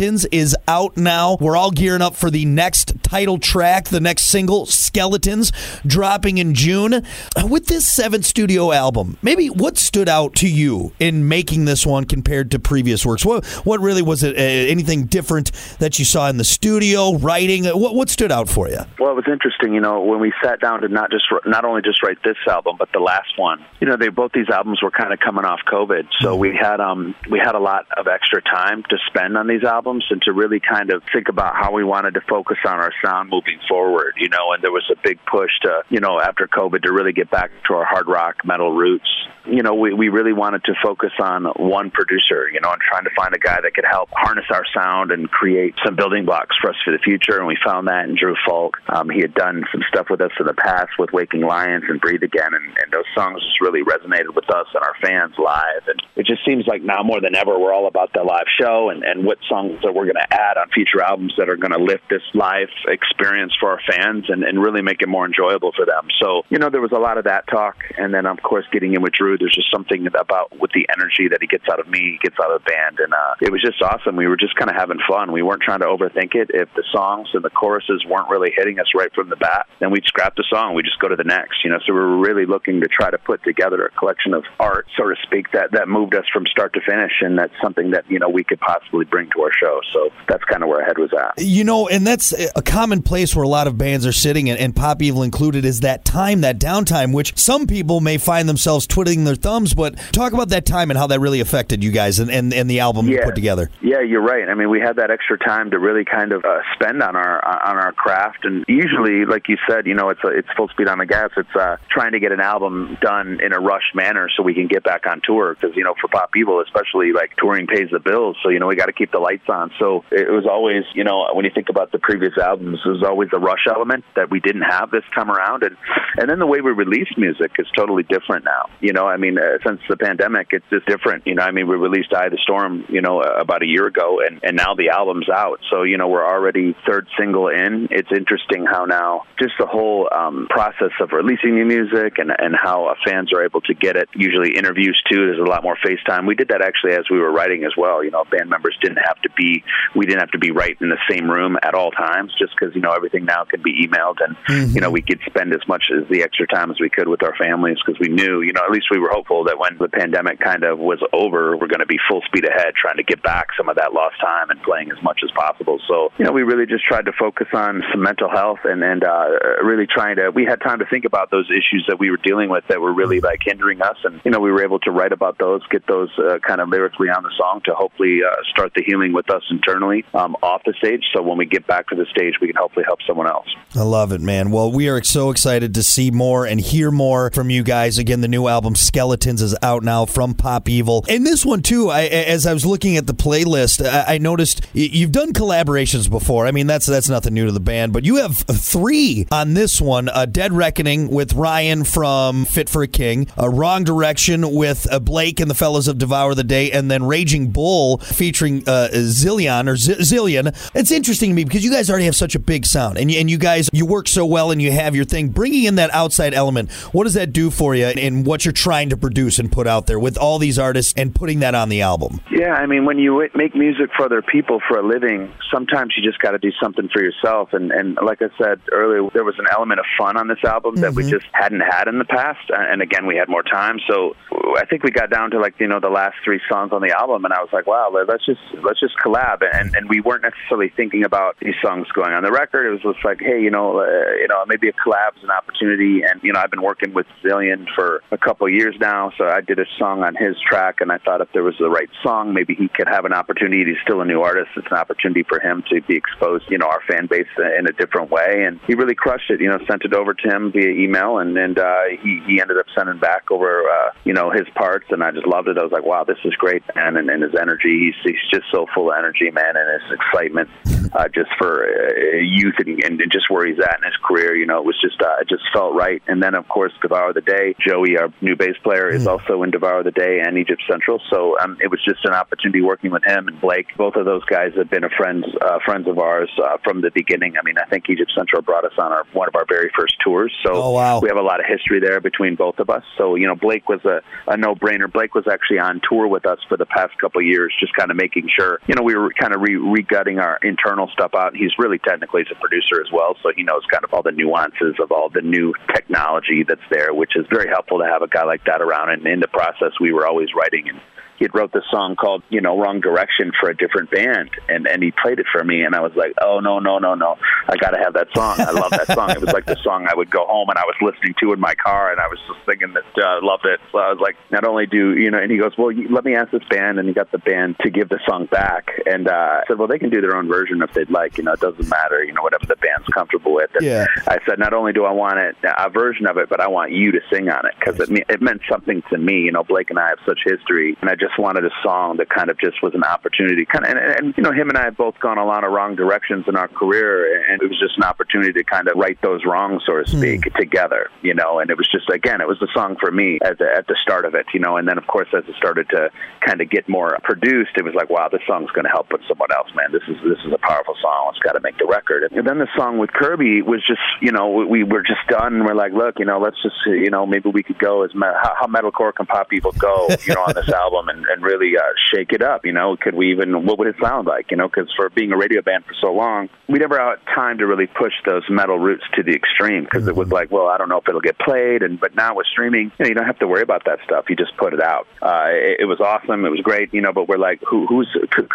Skeletons, 0.00 0.24
is 0.32 0.56
out 0.66 0.96
now. 0.96 1.36
We're 1.42 1.58
all 1.58 1.70
gearing 1.70 2.00
up 2.00 2.16
for 2.16 2.30
the 2.30 2.46
next 2.46 2.94
title 3.02 3.36
track, 3.38 3.88
the 3.88 4.00
next 4.00 4.24
single, 4.24 4.64
Skeletons, 4.64 5.52
dropping 5.86 6.38
in 6.38 6.54
June. 6.54 6.94
Uh, 6.94 7.46
With 7.46 7.66
this 7.66 7.86
seventh 7.86 8.24
studio 8.24 8.72
album, 8.72 9.18
maybe 9.20 9.48
what 9.48 9.76
stood 9.76 10.08
out 10.08 10.34
to 10.36 10.48
you 10.48 10.92
in 10.98 11.28
making 11.28 11.66
this 11.66 11.84
one 11.84 12.06
compared 12.06 12.50
to 12.52 12.58
previous 12.58 13.04
works? 13.04 13.26
What, 13.26 13.44
what 13.66 13.80
really 13.80 14.00
was 14.00 14.22
it? 14.22 14.36
Uh, 14.36 14.40
anything 14.40 15.04
different 15.04 15.52
that 15.80 15.98
you 15.98 16.06
saw 16.06 16.30
in 16.30 16.38
the 16.38 16.44
studio, 16.44 17.16
writing? 17.18 17.66
Uh, 17.66 17.76
What, 17.76 17.94
what 17.94 18.08
stood 18.08 18.32
out 18.32 18.48
for 18.48 18.70
you? 18.70 18.80
Well, 18.98 19.10
it 19.10 19.16
was 19.16 19.28
interesting, 19.30 19.74
you 19.74 19.82
know, 19.82 20.00
when 20.00 20.18
we 20.18 20.32
sat 20.42 20.60
down 20.60 20.80
to 20.80 20.88
not 20.88 21.10
just 21.10 21.24
not 21.44 21.66
only 21.66 21.82
just 21.82 22.02
write 22.02 22.22
this 22.24 22.38
album, 22.48 22.76
but 22.78 22.88
the 22.94 23.00
last 23.00 23.36
one. 23.36 23.62
You 23.80 23.86
know, 23.86 23.98
they 23.98 24.08
both 24.08 24.32
these 24.32 24.48
albums 24.48 24.82
were 24.82 24.90
kind 24.90 25.12
of 25.12 25.20
coming 25.20 25.44
off 25.44 25.60
COVID, 25.70 26.06
so 26.20 26.36
we 26.36 26.56
had 26.58 26.80
um 26.80 27.14
we 27.30 27.38
had 27.38 27.54
a 27.54 27.60
lot 27.60 27.84
of 27.98 28.06
extra 28.06 28.40
time 28.40 28.82
to 28.88 28.96
spend 29.06 29.36
on 29.36 29.46
these 29.46 29.62
albums 29.62 29.89
and 30.10 30.22
to 30.22 30.32
really 30.32 30.60
kind 30.60 30.92
of 30.92 31.02
think 31.12 31.28
about 31.28 31.54
how 31.56 31.72
we 31.72 31.84
wanted 31.84 32.14
to 32.14 32.20
focus 32.28 32.58
on 32.66 32.74
our 32.74 32.92
sound 33.04 33.30
moving 33.30 33.58
forward. 33.68 34.14
You 34.16 34.28
know, 34.28 34.52
and 34.52 34.62
there 34.62 34.72
was 34.72 34.88
a 34.90 34.96
big 35.02 35.18
push 35.26 35.50
to 35.62 35.82
you 35.88 36.00
know 36.00 36.20
after 36.20 36.46
COVID 36.46 36.82
to 36.82 36.92
really 36.92 37.12
get 37.12 37.30
back 37.30 37.50
to 37.68 37.74
our 37.74 37.84
hard 37.84 38.06
rock 38.06 38.44
metal 38.44 38.72
roots. 38.72 39.08
You 39.46 39.62
know, 39.62 39.74
we 39.74 39.94
we 39.94 40.08
really 40.08 40.32
wanted 40.32 40.64
to 40.64 40.74
focus 40.82 41.12
on 41.20 41.44
one 41.56 41.90
producer. 41.90 42.48
You 42.52 42.60
know, 42.60 42.70
and 42.70 42.80
trying 42.80 43.04
to 43.04 43.10
find 43.16 43.34
a 43.34 43.38
guy 43.38 43.60
that 43.60 43.74
could 43.74 43.84
help 43.88 44.08
harness 44.12 44.46
our 44.50 44.64
sound 44.74 45.10
and 45.10 45.30
create 45.30 45.74
some 45.84 45.96
building 45.96 46.24
blocks 46.24 46.56
for 46.60 46.70
us 46.70 46.76
for 46.84 46.92
the 46.92 46.98
future. 46.98 47.38
And 47.38 47.46
we 47.46 47.56
found 47.64 47.88
that 47.88 48.08
in 48.08 48.16
Drew 48.16 48.34
Fulk. 48.46 48.76
Um, 48.88 49.08
he 49.08 49.20
had 49.20 49.34
done 49.34 49.64
some 49.72 49.82
stuff 49.88 50.06
with 50.10 50.20
us 50.20 50.32
in 50.38 50.46
the 50.46 50.54
past 50.54 50.90
with 50.98 51.12
Waking 51.12 51.42
Lions 51.42 51.84
and 51.88 52.00
Breathe 52.00 52.22
Again, 52.22 52.52
and, 52.54 52.64
and 52.64 52.92
those 52.92 53.08
songs 53.14 53.42
just 53.42 53.60
really 53.60 53.82
resonated 53.82 54.34
with 54.34 54.48
us 54.50 54.66
and 54.74 54.82
our 54.82 54.94
fans 55.02 55.34
live. 55.38 55.86
And 55.86 56.02
it 56.16 56.26
just 56.26 56.44
seems 56.44 56.66
like 56.66 56.82
now 56.82 57.02
more 57.02 57.20
than 57.20 57.34
ever, 57.34 57.58
we're 57.58 57.72
all 57.72 57.86
about 57.86 58.12
the 58.12 58.22
live 58.22 58.48
show 58.60 58.90
and, 58.90 59.04
and 59.04 59.24
what 59.24 59.38
songs 59.48 59.78
that 59.82 59.94
we're 59.94 60.06
going 60.06 60.20
to 60.20 60.32
add 60.32 60.56
on 60.56 60.68
future 60.70 61.02
albums 61.02 61.34
that 61.38 61.48
are 61.48 61.56
going 61.56 61.72
to 61.72 61.82
lift 61.82 62.08
this 62.08 62.22
live 62.34 62.68
experience 62.86 63.52
for 63.58 63.70
our 63.70 63.80
fans 63.88 64.26
and, 64.28 64.44
and 64.44 64.62
really 64.62 64.82
make 64.82 65.02
it 65.02 65.08
more 65.08 65.26
enjoyable 65.26 65.72
for 65.74 65.86
them. 65.86 66.08
So, 66.20 66.42
you 66.48 66.58
know, 66.58 66.70
there 66.70 66.80
was 66.80 66.92
a 66.92 66.98
lot 66.98 67.18
of 67.18 67.24
that 67.24 67.46
talk. 67.48 67.76
And 67.96 68.12
then, 68.12 68.26
of 68.26 68.42
course, 68.42 68.64
getting 68.72 68.94
in 68.94 69.02
with 69.02 69.12
Drew, 69.12 69.29
there's 69.38 69.54
just 69.54 69.70
something 69.70 70.06
about 70.06 70.50
with 70.58 70.70
the 70.72 70.86
energy 70.96 71.28
that 71.28 71.38
he 71.40 71.46
gets 71.46 71.64
out 71.70 71.80
of 71.80 71.88
me, 71.88 72.16
he 72.16 72.18
gets 72.22 72.36
out 72.42 72.50
of 72.50 72.62
the 72.62 72.70
band. 72.70 72.98
And 72.98 73.12
uh, 73.12 73.34
it 73.40 73.52
was 73.52 73.62
just 73.62 73.80
awesome. 73.82 74.16
We 74.16 74.26
were 74.26 74.36
just 74.36 74.56
kind 74.56 74.70
of 74.70 74.76
having 74.76 74.98
fun. 75.08 75.32
We 75.32 75.42
weren't 75.42 75.62
trying 75.62 75.80
to 75.80 75.86
overthink 75.86 76.34
it. 76.34 76.50
If 76.52 76.68
the 76.74 76.84
songs 76.92 77.28
and 77.34 77.44
the 77.44 77.50
choruses 77.50 78.04
weren't 78.08 78.28
really 78.28 78.52
hitting 78.56 78.78
us 78.78 78.86
right 78.94 79.12
from 79.14 79.28
the 79.28 79.36
bat, 79.36 79.66
then 79.80 79.90
we'd 79.90 80.04
scrap 80.04 80.36
the 80.36 80.44
song. 80.50 80.74
We 80.74 80.82
just 80.82 80.98
go 80.98 81.08
to 81.08 81.16
the 81.16 81.24
next, 81.24 81.64
you 81.64 81.70
know. 81.70 81.78
So 81.86 81.92
we 81.92 82.00
were 82.00 82.18
really 82.18 82.46
looking 82.46 82.80
to 82.80 82.88
try 82.88 83.10
to 83.10 83.18
put 83.18 83.42
together 83.44 83.84
a 83.84 83.90
collection 83.98 84.34
of 84.34 84.44
art, 84.58 84.86
so 84.96 85.04
to 85.04 85.14
speak, 85.22 85.52
that, 85.52 85.72
that 85.72 85.88
moved 85.88 86.14
us 86.14 86.24
from 86.32 86.46
start 86.46 86.72
to 86.74 86.80
finish. 86.80 87.12
And 87.20 87.38
that's 87.38 87.54
something 87.62 87.90
that, 87.92 88.10
you 88.10 88.18
know, 88.18 88.28
we 88.28 88.44
could 88.44 88.60
possibly 88.60 89.04
bring 89.04 89.28
to 89.36 89.42
our 89.42 89.52
show. 89.52 89.80
So 89.92 90.10
that's 90.28 90.44
kind 90.44 90.62
of 90.62 90.68
where 90.68 90.80
our 90.80 90.86
head 90.86 90.98
was 90.98 91.10
at. 91.12 91.42
You 91.42 91.64
know, 91.64 91.88
and 91.88 92.06
that's 92.06 92.32
a 92.32 92.62
common 92.62 93.02
place 93.02 93.34
where 93.34 93.44
a 93.44 93.48
lot 93.48 93.66
of 93.66 93.78
bands 93.78 94.06
are 94.06 94.12
sitting, 94.12 94.50
and, 94.50 94.58
and 94.58 94.74
Pop 94.74 95.02
Evil 95.02 95.22
included, 95.22 95.64
is 95.64 95.80
that 95.80 96.04
time, 96.04 96.40
that 96.42 96.58
downtime, 96.58 97.14
which 97.14 97.36
some 97.38 97.66
people 97.66 98.00
may 98.00 98.18
find 98.18 98.48
themselves 98.48 98.86
twiddling 98.86 99.19
their 99.24 99.34
thumbs. 99.34 99.74
But 99.74 99.96
talk 100.12 100.32
about 100.32 100.50
that 100.50 100.66
time 100.66 100.90
and 100.90 100.98
how 100.98 101.06
that 101.08 101.20
really 101.20 101.40
affected 101.40 101.82
you 101.82 101.90
guys 101.90 102.18
and, 102.18 102.30
and, 102.30 102.52
and 102.52 102.70
the 102.70 102.80
album 102.80 103.08
you 103.08 103.20
put 103.22 103.34
together. 103.34 103.70
Yeah, 103.82 104.00
you're 104.00 104.22
right. 104.22 104.48
I 104.48 104.54
mean, 104.54 104.70
we 104.70 104.80
had 104.80 104.96
that 104.96 105.10
extra 105.10 105.38
time 105.38 105.70
to 105.70 105.78
really 105.78 106.04
kind 106.04 106.32
of 106.32 106.44
uh, 106.44 106.60
spend 106.74 107.02
on 107.02 107.16
our 107.16 107.40
on 107.44 107.76
our 107.76 107.92
craft, 107.92 108.44
and 108.44 108.64
usually, 108.68 109.24
like 109.24 109.48
you 109.48 109.56
said, 109.68 109.86
you 109.86 109.94
know, 109.94 110.10
it's 110.10 110.22
a, 110.24 110.28
it's 110.28 110.48
full 110.56 110.68
speed 110.68 110.88
on 110.88 110.98
the 110.98 111.06
gas. 111.06 111.30
It's 111.36 111.54
uh, 111.54 111.76
trying 111.90 112.12
to 112.12 112.20
get 112.20 112.32
an 112.32 112.40
album 112.40 112.96
done 113.00 113.40
in 113.42 113.52
a 113.52 113.60
rushed 113.60 113.94
manner 113.94 114.28
so 114.36 114.42
we 114.42 114.54
can 114.54 114.68
get 114.68 114.84
back 114.84 115.06
on 115.06 115.20
tour. 115.24 115.54
Because 115.54 115.76
you 115.76 115.84
know, 115.84 115.94
for 116.00 116.08
Pop 116.08 116.30
Evil, 116.36 116.60
especially 116.60 117.12
like 117.12 117.36
touring 117.36 117.66
pays 117.66 117.88
the 117.90 117.98
bills, 117.98 118.36
so 118.42 118.48
you 118.48 118.58
know 118.58 118.66
we 118.66 118.76
got 118.76 118.86
to 118.86 118.92
keep 118.92 119.12
the 119.12 119.18
lights 119.18 119.48
on. 119.48 119.70
So 119.78 120.04
it 120.10 120.30
was 120.30 120.46
always, 120.48 120.84
you 120.94 121.04
know, 121.04 121.26
when 121.34 121.44
you 121.44 121.50
think 121.54 121.68
about 121.68 121.92
the 121.92 121.98
previous 121.98 122.36
albums, 122.38 122.80
there 122.84 122.92
was 122.92 123.02
always 123.02 123.28
a 123.32 123.38
rush 123.38 123.66
element 123.68 124.04
that 124.16 124.30
we 124.30 124.40
didn't 124.40 124.62
have 124.62 124.90
this 124.90 125.04
time 125.14 125.30
around, 125.30 125.62
and 125.62 125.76
and 126.16 126.30
then 126.30 126.38
the 126.38 126.46
way 126.46 126.60
we 126.60 126.70
release 126.70 127.08
music 127.16 127.52
is 127.58 127.66
totally 127.76 128.02
different 128.02 128.44
now. 128.44 128.70
You 128.80 128.92
know, 128.92 129.08
I 129.10 129.16
mean, 129.16 129.38
uh, 129.38 129.58
since 129.66 129.80
the 129.88 129.96
pandemic, 129.96 130.48
it's 130.52 130.64
just 130.70 130.86
different. 130.86 131.26
You 131.26 131.34
know, 131.34 131.42
I 131.42 131.50
mean, 131.50 131.68
we 131.68 131.76
released 131.76 132.12
"Eye 132.14 132.26
of 132.26 132.32
the 132.32 132.38
Storm," 132.42 132.84
you 132.88 133.02
know, 133.02 133.20
uh, 133.20 133.36
about 133.38 133.62
a 133.62 133.66
year 133.66 133.86
ago, 133.86 134.20
and 134.26 134.40
and 134.42 134.56
now 134.56 134.74
the 134.74 134.90
album's 134.90 135.28
out. 135.28 135.60
So 135.70 135.82
you 135.82 135.98
know, 135.98 136.08
we're 136.08 136.26
already 136.26 136.76
third 136.86 137.06
single 137.18 137.48
in. 137.48 137.88
It's 137.90 138.10
interesting 138.10 138.66
how 138.66 138.84
now 138.84 139.22
just 139.38 139.54
the 139.58 139.66
whole 139.66 140.08
um, 140.12 140.46
process 140.48 140.92
of 141.00 141.10
releasing 141.12 141.54
new 141.54 141.66
music 141.66 142.18
and 142.18 142.30
and 142.36 142.54
how 142.56 142.86
uh, 142.86 142.94
fans 143.04 143.32
are 143.32 143.44
able 143.44 143.60
to 143.62 143.74
get 143.74 143.96
it. 143.96 144.08
Usually, 144.14 144.56
interviews 144.56 145.00
too. 145.10 145.26
There's 145.26 145.40
a 145.40 145.50
lot 145.50 145.62
more 145.62 145.76
FaceTime. 145.76 146.26
We 146.26 146.34
did 146.34 146.48
that 146.48 146.62
actually 146.62 146.92
as 146.92 147.04
we 147.10 147.18
were 147.18 147.32
writing 147.32 147.64
as 147.64 147.72
well. 147.76 148.04
You 148.04 148.10
know, 148.10 148.24
band 148.24 148.48
members 148.48 148.76
didn't 148.82 149.00
have 149.04 149.20
to 149.22 149.30
be. 149.36 149.62
We 149.94 150.06
didn't 150.06 150.20
have 150.20 150.32
to 150.32 150.38
be 150.38 150.50
right 150.50 150.76
in 150.80 150.88
the 150.88 151.00
same 151.10 151.30
room 151.30 151.56
at 151.62 151.74
all 151.74 151.90
times, 151.90 152.32
just 152.38 152.52
because 152.58 152.74
you 152.74 152.80
know 152.80 152.92
everything 152.92 153.24
now 153.24 153.44
can 153.44 153.62
be 153.62 153.86
emailed, 153.86 154.18
and 154.20 154.74
you 154.74 154.80
know 154.80 154.90
we 154.90 155.02
could 155.02 155.20
spend 155.26 155.52
as 155.52 155.66
much 155.68 155.84
as 155.90 156.08
the 156.08 156.22
extra 156.22 156.46
time 156.46 156.70
as 156.70 156.78
we 156.80 156.88
could 156.88 157.08
with 157.08 157.22
our 157.22 157.34
families 157.36 157.78
because 157.84 157.98
we 158.00 158.08
knew, 158.08 158.42
you 158.42 158.52
know, 158.52 158.62
at 158.64 158.70
least 158.70 158.86
we 158.90 158.98
were 159.00 159.10
hopeful 159.10 159.44
that 159.44 159.58
when 159.58 159.78
the 159.78 159.88
pandemic 159.88 160.40
kind 160.40 160.64
of 160.64 160.78
was 160.78 161.00
over, 161.12 161.56
we're 161.56 161.68
going 161.68 161.80
to 161.80 161.86
be 161.86 161.98
full 162.08 162.22
speed 162.26 162.46
ahead, 162.46 162.74
trying 162.74 162.96
to 162.96 163.02
get 163.02 163.22
back 163.22 163.48
some 163.56 163.68
of 163.68 163.76
that 163.76 163.92
lost 163.92 164.20
time 164.20 164.50
and 164.50 164.62
playing 164.62 164.90
as 164.90 165.02
much 165.02 165.20
as 165.24 165.30
possible. 165.32 165.80
So 165.88 166.12
you 166.18 166.24
know, 166.24 166.32
we 166.32 166.42
really 166.42 166.66
just 166.66 166.84
tried 166.84 167.06
to 167.06 167.12
focus 167.18 167.48
on 167.52 167.82
some 167.92 168.02
mental 168.02 168.30
health 168.30 168.60
and 168.64 168.82
and 168.82 169.04
uh, 169.04 169.26
really 169.64 169.86
trying 169.86 170.16
to. 170.16 170.30
We 170.30 170.44
had 170.44 170.60
time 170.60 170.78
to 170.80 170.86
think 170.86 171.04
about 171.04 171.30
those 171.30 171.48
issues 171.50 171.84
that 171.88 171.98
we 171.98 172.10
were 172.10 172.18
dealing 172.18 172.48
with 172.48 172.64
that 172.68 172.80
were 172.80 172.92
really 172.92 173.20
like 173.20 173.40
hindering 173.44 173.82
us, 173.82 173.96
and 174.04 174.20
you 174.24 174.30
know, 174.30 174.40
we 174.40 174.50
were 174.50 174.62
able 174.62 174.78
to 174.80 174.90
write 174.90 175.12
about 175.12 175.38
those, 175.38 175.66
get 175.68 175.86
those 175.86 176.10
uh, 176.18 176.38
kind 176.46 176.60
of 176.60 176.68
lyrically 176.68 177.08
on 177.08 177.22
the 177.22 177.32
song 177.36 177.60
to 177.64 177.74
hopefully 177.74 178.20
uh, 178.24 178.34
start 178.50 178.72
the 178.74 178.82
healing 178.86 179.12
with 179.12 179.30
us 179.30 179.42
internally 179.50 180.04
um, 180.14 180.36
off 180.42 180.62
the 180.64 180.74
stage. 180.78 181.04
So 181.14 181.22
when 181.22 181.38
we 181.38 181.46
get 181.46 181.66
back 181.66 181.88
to 181.88 181.96
the 181.96 182.06
stage, 182.10 182.34
we 182.40 182.48
can 182.48 182.56
hopefully 182.56 182.84
help 182.86 183.00
someone 183.06 183.28
else. 183.28 183.46
I 183.74 183.82
love 183.82 184.12
it, 184.12 184.20
man. 184.20 184.50
Well, 184.50 184.70
we 184.70 184.88
are 184.88 185.02
so 185.02 185.30
excited 185.30 185.74
to 185.74 185.82
see 185.82 186.10
more 186.10 186.44
and 186.46 186.60
hear 186.60 186.90
more 186.90 187.30
from 187.30 187.50
you 187.50 187.62
guys. 187.62 187.98
Again, 187.98 188.20
the 188.20 188.28
new 188.28 188.48
album 188.48 188.74
Skeletons 188.90 189.40
is 189.40 189.56
out 189.62 189.84
now 189.84 190.04
from 190.04 190.34
Pop 190.34 190.68
Evil, 190.68 191.04
and 191.08 191.24
this 191.24 191.46
one 191.46 191.62
too. 191.62 191.90
I, 191.90 192.06
as 192.06 192.44
I 192.44 192.52
was 192.52 192.66
looking 192.66 192.96
at 192.96 193.06
the 193.06 193.14
playlist, 193.14 193.86
I, 193.86 194.14
I 194.14 194.18
noticed 194.18 194.66
you've 194.72 195.12
done 195.12 195.32
collaborations 195.32 196.10
before. 196.10 196.48
I 196.48 196.50
mean, 196.50 196.66
that's 196.66 196.86
that's 196.86 197.08
nothing 197.08 197.34
new 197.34 197.46
to 197.46 197.52
the 197.52 197.60
band, 197.60 197.92
but 197.92 198.04
you 198.04 198.16
have 198.16 198.36
three 198.38 199.28
on 199.30 199.54
this 199.54 199.80
one: 199.80 200.08
uh, 200.08 200.26
Dead 200.26 200.52
Reckoning 200.52 201.08
with 201.08 201.34
Ryan 201.34 201.84
from 201.84 202.44
Fit 202.44 202.68
for 202.68 202.82
a 202.82 202.88
King, 202.88 203.28
uh, 203.40 203.48
Wrong 203.48 203.84
Direction 203.84 204.52
with 204.56 204.92
uh, 204.92 204.98
Blake 204.98 205.38
and 205.38 205.48
the 205.48 205.54
Fellows 205.54 205.86
of 205.86 205.96
Devour 205.96 206.34
the 206.34 206.42
Day, 206.42 206.72
and 206.72 206.90
then 206.90 207.04
Raging 207.04 207.52
Bull 207.52 207.98
featuring 207.98 208.64
uh, 208.66 208.88
Zillion. 208.92 209.68
Or 209.68 209.76
Z- 209.76 209.98
Zillion. 210.00 210.48
It's 210.74 210.90
interesting 210.90 211.30
to 211.30 211.34
me 211.34 211.44
because 211.44 211.64
you 211.64 211.70
guys 211.70 211.88
already 211.88 212.06
have 212.06 212.16
such 212.16 212.34
a 212.34 212.40
big 212.40 212.66
sound, 212.66 212.98
and 212.98 213.08
and 213.08 213.30
you 213.30 213.38
guys 213.38 213.70
you 213.72 213.86
work 213.86 214.08
so 214.08 214.26
well, 214.26 214.50
and 214.50 214.60
you 214.60 214.72
have 214.72 214.96
your 214.96 215.04
thing. 215.04 215.28
Bringing 215.28 215.62
in 215.62 215.76
that 215.76 215.94
outside 215.94 216.34
element, 216.34 216.72
what 216.90 217.04
does 217.04 217.14
that 217.14 217.32
do 217.32 217.50
for 217.50 217.76
you, 217.76 217.86
and 217.86 218.26
what 218.26 218.44
you're 218.44 218.50
trying 218.50 218.79
to 218.88 218.96
produce 218.96 219.38
and 219.38 219.52
put 219.52 219.66
out 219.66 219.86
there 219.86 219.98
with 220.00 220.16
all 220.16 220.38
these 220.38 220.58
artists 220.58 220.94
and 220.96 221.14
putting 221.14 221.40
that 221.40 221.54
on 221.54 221.68
the 221.68 221.82
album? 221.82 222.20
Yeah, 222.30 222.54
I 222.54 222.66
mean, 222.66 222.86
when 222.86 222.98
you 222.98 223.28
make 223.34 223.54
music 223.54 223.90
for 223.96 224.06
other 224.06 224.22
people 224.22 224.60
for 224.66 224.78
a 224.78 224.86
living, 224.86 225.32
sometimes 225.52 225.94
you 225.96 226.02
just 226.02 226.20
got 226.20 226.30
to 226.32 226.38
do 226.38 226.50
something 226.62 226.88
for 226.92 227.02
yourself. 227.02 227.52
And 227.52 227.70
and 227.70 227.98
like 228.02 228.22
I 228.22 228.28
said 228.38 228.60
earlier, 228.72 229.08
there 229.12 229.24
was 229.24 229.38
an 229.38 229.46
element 229.52 229.80
of 229.80 229.86
fun 229.98 230.16
on 230.16 230.28
this 230.28 230.42
album 230.44 230.76
that 230.76 230.94
we 230.94 231.08
just 231.10 231.26
hadn't 231.32 231.60
had 231.60 231.88
in 231.88 231.98
the 231.98 232.04
past. 232.04 232.48
And 232.48 232.80
again, 232.80 233.06
we 233.06 233.16
had 233.16 233.28
more 233.28 233.42
time, 233.42 233.78
so 233.88 234.16
I 234.56 234.64
think 234.64 234.82
we 234.82 234.90
got 234.90 235.10
down 235.10 235.30
to 235.32 235.38
like 235.38 235.54
you 235.58 235.68
know 235.68 235.80
the 235.80 235.90
last 235.90 236.16
three 236.24 236.40
songs 236.48 236.72
on 236.72 236.80
the 236.80 236.96
album, 236.96 237.24
and 237.24 237.34
I 237.34 237.40
was 237.40 237.50
like, 237.52 237.66
wow, 237.66 237.90
let- 237.92 238.08
let's 238.08 238.24
just 238.24 238.40
let's 238.62 238.80
just 238.80 238.94
collab. 239.04 239.42
And 239.52 239.74
and 239.74 239.88
we 239.88 240.00
weren't 240.00 240.22
necessarily 240.22 240.72
thinking 240.74 241.04
about 241.04 241.36
these 241.40 241.54
songs 241.62 241.88
going 241.92 242.12
on 242.12 242.22
the 242.22 242.32
record. 242.32 242.66
It 242.66 242.70
was 242.70 242.82
just 242.94 243.04
like, 243.04 243.20
hey, 243.20 243.40
you 243.42 243.50
know, 243.50 243.80
uh, 243.80 243.84
you 244.20 244.28
know, 244.28 244.44
maybe 244.46 244.68
a 244.68 244.72
collab 244.72 245.16
is 245.16 245.24
an 245.24 245.30
opportunity. 245.30 246.02
And 246.02 246.22
you 246.22 246.32
know, 246.32 246.40
I've 246.40 246.50
been 246.50 246.62
working 246.62 246.92
with 246.94 247.06
Zillion 247.24 247.66
for 247.74 248.02
a 248.10 248.18
couple 248.18 248.46
of 248.46 248.52
years 248.70 248.80
now, 248.80 249.12
so 249.18 249.24
I 249.24 249.40
did 249.40 249.58
a 249.58 249.64
song 249.78 250.02
on 250.02 250.14
his 250.14 250.36
track, 250.48 250.80
and 250.80 250.90
I 250.90 250.98
thought 250.98 251.20
if 251.20 251.28
there 251.32 251.42
was 251.42 251.54
the 251.58 251.70
right 251.70 251.88
song, 252.02 252.32
maybe 252.34 252.54
he 252.54 252.68
could 252.68 252.88
have 252.88 253.04
an 253.04 253.12
opportunity. 253.12 253.64
He's 253.64 253.80
still 253.82 254.00
a 254.00 254.04
new 254.04 254.20
artist. 254.22 254.50
It's 254.56 254.66
an 254.70 254.76
opportunity 254.76 255.24
for 255.28 255.40
him 255.40 255.62
to 255.70 255.80
be 255.82 255.96
exposed, 255.96 256.44
you 256.48 256.58
know, 256.58 256.66
our 256.66 256.80
fan 256.88 257.06
base 257.06 257.26
in 257.58 257.66
a 257.66 257.72
different 257.72 258.10
way. 258.10 258.44
And 258.46 258.60
he 258.66 258.74
really 258.74 258.94
crushed 258.94 259.30
it. 259.30 259.40
You 259.40 259.48
know, 259.48 259.58
sent 259.68 259.82
it 259.84 259.94
over 259.94 260.14
to 260.14 260.28
him 260.28 260.52
via 260.52 260.70
email, 260.70 261.18
and 261.18 261.36
and 261.36 261.58
uh, 261.58 261.90
he 262.02 262.22
he 262.26 262.40
ended 262.40 262.58
up 262.58 262.66
sending 262.76 262.98
back 262.98 263.30
over, 263.30 263.64
uh, 263.68 263.92
you 264.04 264.12
know, 264.12 264.30
his 264.30 264.48
parts, 264.54 264.86
and 264.90 265.02
I 265.02 265.10
just 265.10 265.26
loved 265.26 265.48
it. 265.48 265.58
I 265.58 265.62
was 265.62 265.72
like, 265.72 265.84
wow, 265.84 266.04
this 266.04 266.18
is 266.24 266.34
great, 266.34 266.62
man, 266.74 266.96
and, 266.96 267.08
and 267.10 267.22
his 267.22 267.34
energy. 267.40 267.90
He's 267.90 268.12
he's 268.12 268.30
just 268.30 268.46
so 268.52 268.66
full 268.74 268.90
of 268.90 268.96
energy, 268.98 269.30
man, 269.30 269.56
and 269.56 269.82
his 269.82 269.98
excitement, 269.98 270.48
uh, 270.92 271.08
just 271.08 271.30
for 271.38 271.64
uh, 271.64 272.16
youth 272.20 272.54
and, 272.58 272.82
and 272.84 273.12
just 273.12 273.30
where 273.30 273.46
he's 273.46 273.58
at 273.58 273.78
in 273.78 273.84
his 273.84 273.96
career. 274.04 274.36
You 274.36 274.46
know, 274.46 274.58
it 274.58 274.64
was 274.64 274.78
just 274.80 275.00
uh, 275.00 275.20
it 275.20 275.28
just 275.28 275.44
felt 275.52 275.74
right. 275.74 276.02
And 276.06 276.22
then 276.22 276.34
of 276.34 276.48
course, 276.48 276.72
Devour 276.82 277.12
the 277.12 277.20
Day. 277.20 277.54
Joey, 277.66 277.96
our 277.98 278.12
new 278.20 278.36
bass 278.36 278.56
player, 278.62 278.88
is 278.88 279.06
also 279.06 279.42
in 279.42 279.50
Devour 279.50 279.82
the 279.82 279.90
Day 279.90 280.20
and 280.24 280.36
Egypt 280.38 280.62
Central. 280.68 281.00
So 281.10 281.38
um, 281.40 281.56
it 281.60 281.68
was 281.70 281.80
just 281.84 282.04
an 282.04 282.12
opportunity 282.12 282.60
working 282.62 282.90
with 282.90 283.04
him 283.04 283.28
and 283.28 283.40
Blake. 283.40 283.66
Both 283.76 283.96
of 283.96 284.04
those 284.04 284.24
guys 284.24 284.52
have 284.56 284.70
been 284.70 284.84
a 284.84 284.90
friends 284.90 285.24
uh, 285.40 285.58
friends 285.64 285.88
of 285.88 285.98
ours 285.98 286.30
uh, 286.42 286.56
from 286.64 286.80
the 286.82 286.90
beginning. 286.94 287.34
I 287.38 287.42
mean, 287.44 287.56
I 287.58 287.66
think 287.68 287.88
Egypt 287.88 288.12
Central 288.16 288.42
brought 288.42 288.64
us 288.64 288.72
on 288.78 288.92
our 288.92 289.04
one 289.12 289.28
of 289.28 289.34
our 289.36 289.44
very 289.48 289.70
first 289.76 289.96
tours. 290.04 290.32
So 290.44 290.52
Oh, 290.54 290.70
wow. 290.72 291.00
we 291.00 291.08
have 291.08 291.16
a 291.18 291.22
lot 291.22 291.40
of 291.40 291.46
history 291.46 291.80
there 291.80 292.00
between 292.00 292.34
both 292.36 292.58
of 292.58 292.70
us. 292.70 292.82
So 292.98 293.14
you 293.14 293.26
know, 293.26 293.34
Blake 293.36 293.68
was 293.68 293.80
a, 293.84 294.00
a 294.26 294.36
no 294.36 294.54
brainer. 294.54 294.90
Blake 294.92 295.14
was 295.14 295.26
actually 295.30 295.58
on 295.58 295.80
tour 295.88 296.06
with 296.08 296.26
us 296.26 296.38
for 296.48 296.56
the 296.56 296.66
past 296.66 296.92
couple 297.00 297.20
of 297.20 297.26
years, 297.26 297.54
just 297.58 297.74
kind 297.74 297.90
of 297.90 297.96
making 297.96 298.28
sure 298.36 298.60
you 298.66 298.74
know 298.74 298.82
we 298.82 298.94
were 298.94 299.12
kind 299.12 299.34
of 299.34 299.40
re 299.40 299.56
regutting 299.56 300.18
our 300.18 300.38
internal 300.42 300.88
stuff 300.92 301.12
out. 301.14 301.34
He's 301.34 301.52
really 301.58 301.78
technically 301.78 302.22
he's 302.22 302.36
a 302.36 302.40
producer 302.40 302.80
as 302.80 302.92
well, 302.92 303.16
so 303.22 303.30
he 303.34 303.42
knows 303.42 303.62
kind 303.70 303.84
of 303.84 303.92
all 303.94 304.02
the 304.02 304.12
nuances 304.12 304.76
of 304.82 304.92
all 304.92 305.08
the 305.08 305.22
new 305.22 305.54
technology 305.74 306.44
that's 306.46 306.60
there, 306.70 306.92
which 306.92 307.12
is 307.16 307.26
very 307.30 307.48
helpful 307.48 307.78
to 307.78 307.84
have 307.84 308.02
a 308.02 308.08
guy 308.08 308.24
like 308.24 308.44
that 308.50 308.60
around. 308.60 308.90
And 308.90 309.06
in 309.06 309.20
the 309.20 309.28
process, 309.28 309.72
we 309.80 309.92
were 309.92 310.06
always 310.06 310.28
writing 310.34 310.68
and 310.68 310.80
he 311.20 311.24
had 311.24 311.34
wrote 311.34 311.52
this 311.52 311.62
song 311.70 311.94
called 311.94 312.24
you 312.30 312.40
know 312.40 312.58
wrong 312.58 312.80
direction 312.80 313.30
for 313.38 313.48
a 313.50 313.56
different 313.56 313.90
band 313.92 314.30
and 314.48 314.66
and 314.66 314.82
he 314.82 314.90
played 315.02 315.20
it 315.20 315.26
for 315.30 315.44
me 315.44 315.62
and 315.62 315.76
i 315.76 315.80
was 315.80 315.92
like 315.94 316.12
oh 316.20 316.40
no 316.40 316.58
no 316.58 316.78
no 316.78 316.94
no. 316.94 317.16
I 317.48 317.56
gotta 317.56 317.78
have 317.78 317.94
that 317.94 318.08
song. 318.14 318.40
I 318.40 318.50
love 318.52 318.70
that 318.70 318.86
song. 318.92 319.10
It 319.10 319.20
was 319.20 319.32
like 319.32 319.46
the 319.46 319.56
song 319.62 319.86
i 319.88 319.94
would 319.94 320.10
go 320.10 320.24
home 320.26 320.48
and 320.48 320.58
i 320.58 320.64
was 320.64 320.74
listening 320.82 321.14
to 321.22 321.32
in 321.32 321.38
my 321.40 321.54
car 321.54 321.92
and 321.92 322.00
i 322.00 322.08
was 322.08 322.18
just 322.26 322.40
thinking 322.46 322.72
that 322.74 322.84
uh, 322.98 323.06
i 323.06 323.20
loved 323.22 323.44
it. 323.46 323.60
So 323.70 323.78
i 323.78 323.92
was 323.92 323.98
like 324.00 324.16
not 324.32 324.44
only 324.44 324.66
do 324.66 324.96
you 324.96 325.10
know 325.12 325.18
and 325.18 325.30
he 325.30 325.38
goes 325.38 325.52
well 325.56 325.70
you, 325.70 325.88
let 325.88 326.04
me 326.04 326.16
ask 326.16 326.30
this 326.32 326.42
band 326.50 326.78
and 326.80 326.88
he 326.88 326.94
got 326.94 327.12
the 327.12 327.18
band 327.18 327.56
to 327.60 327.70
give 327.70 327.88
the 327.88 328.00
song 328.08 328.26
back 328.26 328.70
and 328.86 329.06
uh 329.08 329.12
i 329.12 329.42
said 329.46 329.58
well 329.58 329.68
they 329.68 329.78
can 329.78 329.90
do 329.90 330.00
their 330.00 330.16
own 330.16 330.28
version 330.28 330.62
if 330.62 330.72
they'd 330.74 330.90
like 330.90 331.18
you 331.18 331.24
know 331.24 331.32
it 331.32 331.40
doesn't 331.40 331.68
matter 331.68 332.02
you 332.02 332.12
know 332.12 332.22
whatever 332.22 332.46
the 332.46 332.56
band's 332.56 332.86
comfortable 332.88 333.34
with. 333.34 333.50
And 333.54 333.64
Yeah. 333.64 333.86
I 334.08 334.18
said, 334.28 334.38
not 334.38 334.52
only 334.52 334.72
do 334.72 334.84
I 334.84 334.92
want 334.92 335.18
it, 335.18 335.36
a 335.44 335.70
version 335.70 336.06
of 336.06 336.16
it, 336.16 336.28
but 336.28 336.40
I 336.40 336.48
want 336.48 336.72
you 336.72 336.92
to 336.92 337.00
sing 337.12 337.28
on 337.28 337.46
it 337.46 337.54
because 337.58 337.78
it, 337.80 337.90
it 338.08 338.20
meant 338.22 338.40
something 338.50 338.82
to 338.90 338.98
me. 338.98 339.20
You 339.20 339.32
know, 339.32 339.44
Blake 339.44 339.70
and 339.70 339.78
I 339.78 339.88
have 339.90 339.98
such 340.06 340.20
history, 340.24 340.76
and 340.80 340.90
I 340.90 340.94
just 340.94 341.09
wanted 341.18 341.44
a 341.44 341.50
song 341.62 341.96
that 341.98 342.08
kind 342.10 342.30
of 342.30 342.38
just 342.38 342.62
was 342.62 342.74
an 342.74 342.84
opportunity. 342.84 343.44
Kind 343.44 343.64
of, 343.64 343.70
and, 343.70 343.78
and 343.78 344.14
you 344.16 344.22
know, 344.22 344.32
him 344.32 344.48
and 344.48 344.58
I 344.58 344.64
have 344.64 344.76
both 344.76 344.98
gone 345.00 345.18
a 345.18 345.24
lot 345.24 345.44
of 345.44 345.52
wrong 345.52 345.76
directions 345.76 346.24
in 346.28 346.36
our 346.36 346.48
career, 346.48 347.22
and 347.30 347.42
it 347.42 347.48
was 347.48 347.58
just 347.58 347.76
an 347.76 347.84
opportunity 347.84 348.32
to 348.32 348.44
kind 348.44 348.68
of 348.68 348.76
right 348.76 348.98
those 349.02 349.24
wrongs, 349.24 349.62
so 349.66 349.82
to 349.82 349.90
hmm. 349.90 349.98
speak, 349.98 350.34
together. 350.34 350.90
You 351.02 351.14
know, 351.14 351.38
and 351.38 351.50
it 351.50 351.56
was 351.56 351.68
just 351.70 351.88
again, 351.90 352.20
it 352.20 352.28
was 352.28 352.40
a 352.42 352.48
song 352.54 352.76
for 352.80 352.90
me 352.90 353.18
at 353.24 353.38
the, 353.38 353.46
at 353.50 353.66
the 353.66 353.76
start 353.82 354.04
of 354.04 354.14
it. 354.14 354.26
You 354.34 354.40
know, 354.40 354.56
and 354.56 354.68
then 354.68 354.78
of 354.78 354.86
course 354.86 355.08
as 355.16 355.24
it 355.28 355.34
started 355.36 355.68
to 355.70 355.90
kind 356.24 356.40
of 356.40 356.50
get 356.50 356.68
more 356.68 356.98
produced, 357.02 357.52
it 357.56 357.64
was 357.64 357.74
like, 357.74 357.90
wow, 357.90 358.08
this 358.10 358.22
song's 358.26 358.50
going 358.50 358.64
to 358.64 358.70
help 358.70 358.92
with 358.92 359.02
someone 359.08 359.32
else, 359.32 359.48
man. 359.54 359.72
This 359.72 359.82
is 359.88 359.96
this 360.04 360.18
is 360.26 360.32
a 360.32 360.38
powerful 360.38 360.74
song. 360.80 361.10
It's 361.10 361.22
got 361.22 361.32
to 361.32 361.40
make 361.40 361.58
the 361.58 361.66
record. 361.66 362.10
And 362.12 362.26
then 362.26 362.38
the 362.38 362.48
song 362.56 362.78
with 362.78 362.92
Kirby 362.92 363.42
was 363.42 363.64
just, 363.66 363.80
you 364.00 364.12
know, 364.12 364.30
we, 364.30 364.44
we 364.44 364.64
were 364.64 364.82
just 364.82 365.06
done. 365.08 365.44
We're 365.44 365.54
like, 365.54 365.72
look, 365.72 365.98
you 365.98 366.04
know, 366.04 366.18
let's 366.18 366.40
just, 366.42 366.56
you 366.66 366.90
know, 366.90 367.06
maybe 367.06 367.30
we 367.30 367.42
could 367.42 367.58
go 367.58 367.84
as 367.84 367.94
me- 367.94 368.06
how, 368.22 368.34
how 368.40 368.46
metalcore 368.46 368.94
can 368.94 369.06
Pop 369.06 369.32
Evil 369.32 369.52
go, 369.52 369.88
you 370.04 370.14
know, 370.14 370.22
on 370.22 370.34
this 370.34 370.48
album 370.60 370.88
and, 370.88 370.99
and 371.08 371.22
really 371.22 371.56
uh, 371.56 371.62
shake 371.92 372.12
it 372.12 372.22
up. 372.22 372.44
You 372.44 372.52
know, 372.52 372.76
could 372.80 372.94
we 372.94 373.12
even? 373.12 373.44
What 373.46 373.58
would 373.58 373.68
it 373.68 373.76
sound 373.82 374.06
like? 374.06 374.30
You 374.30 374.36
know, 374.36 374.48
because 374.48 374.72
for 374.76 374.90
being 374.90 375.12
a 375.12 375.16
radio 375.16 375.42
band 375.42 375.64
for 375.64 375.74
so 375.80 375.92
long, 375.92 376.28
we 376.48 376.58
never 376.58 376.78
had 376.78 376.96
time 377.14 377.38
to 377.38 377.46
really 377.46 377.66
push 377.66 377.92
those 378.06 378.22
metal 378.30 378.58
roots 378.58 378.84
to 378.94 379.02
the 379.02 379.14
extreme 379.14 379.64
because 379.64 379.88
it 379.88 379.96
was 379.96 380.10
like, 380.10 380.30
well, 380.30 380.46
I 380.46 380.58
don't 380.58 380.68
know 380.68 380.78
if 380.78 380.88
it'll 380.88 381.00
get 381.00 381.18
played. 381.18 381.62
And 381.62 381.80
but 381.80 381.94
now 381.94 382.16
with 382.16 382.26
streaming, 382.26 382.72
you 382.78 382.84
know, 382.84 382.88
you 382.88 382.94
don't 382.94 383.06
have 383.06 383.18
to 383.20 383.26
worry 383.26 383.42
about 383.42 383.64
that 383.66 383.78
stuff. 383.84 384.06
You 384.08 384.16
just 384.16 384.36
put 384.36 384.54
it 384.54 384.62
out. 384.62 384.86
Uh, 385.02 385.28
it, 385.28 385.60
it 385.60 385.64
was 385.66 385.80
awesome. 385.80 386.24
It 386.24 386.30
was 386.30 386.40
great. 386.40 386.72
You 386.74 386.80
know, 386.80 386.92
but 386.92 387.08
we're 387.08 387.18
like, 387.18 387.40
who 387.48 387.66
who's 387.66 387.88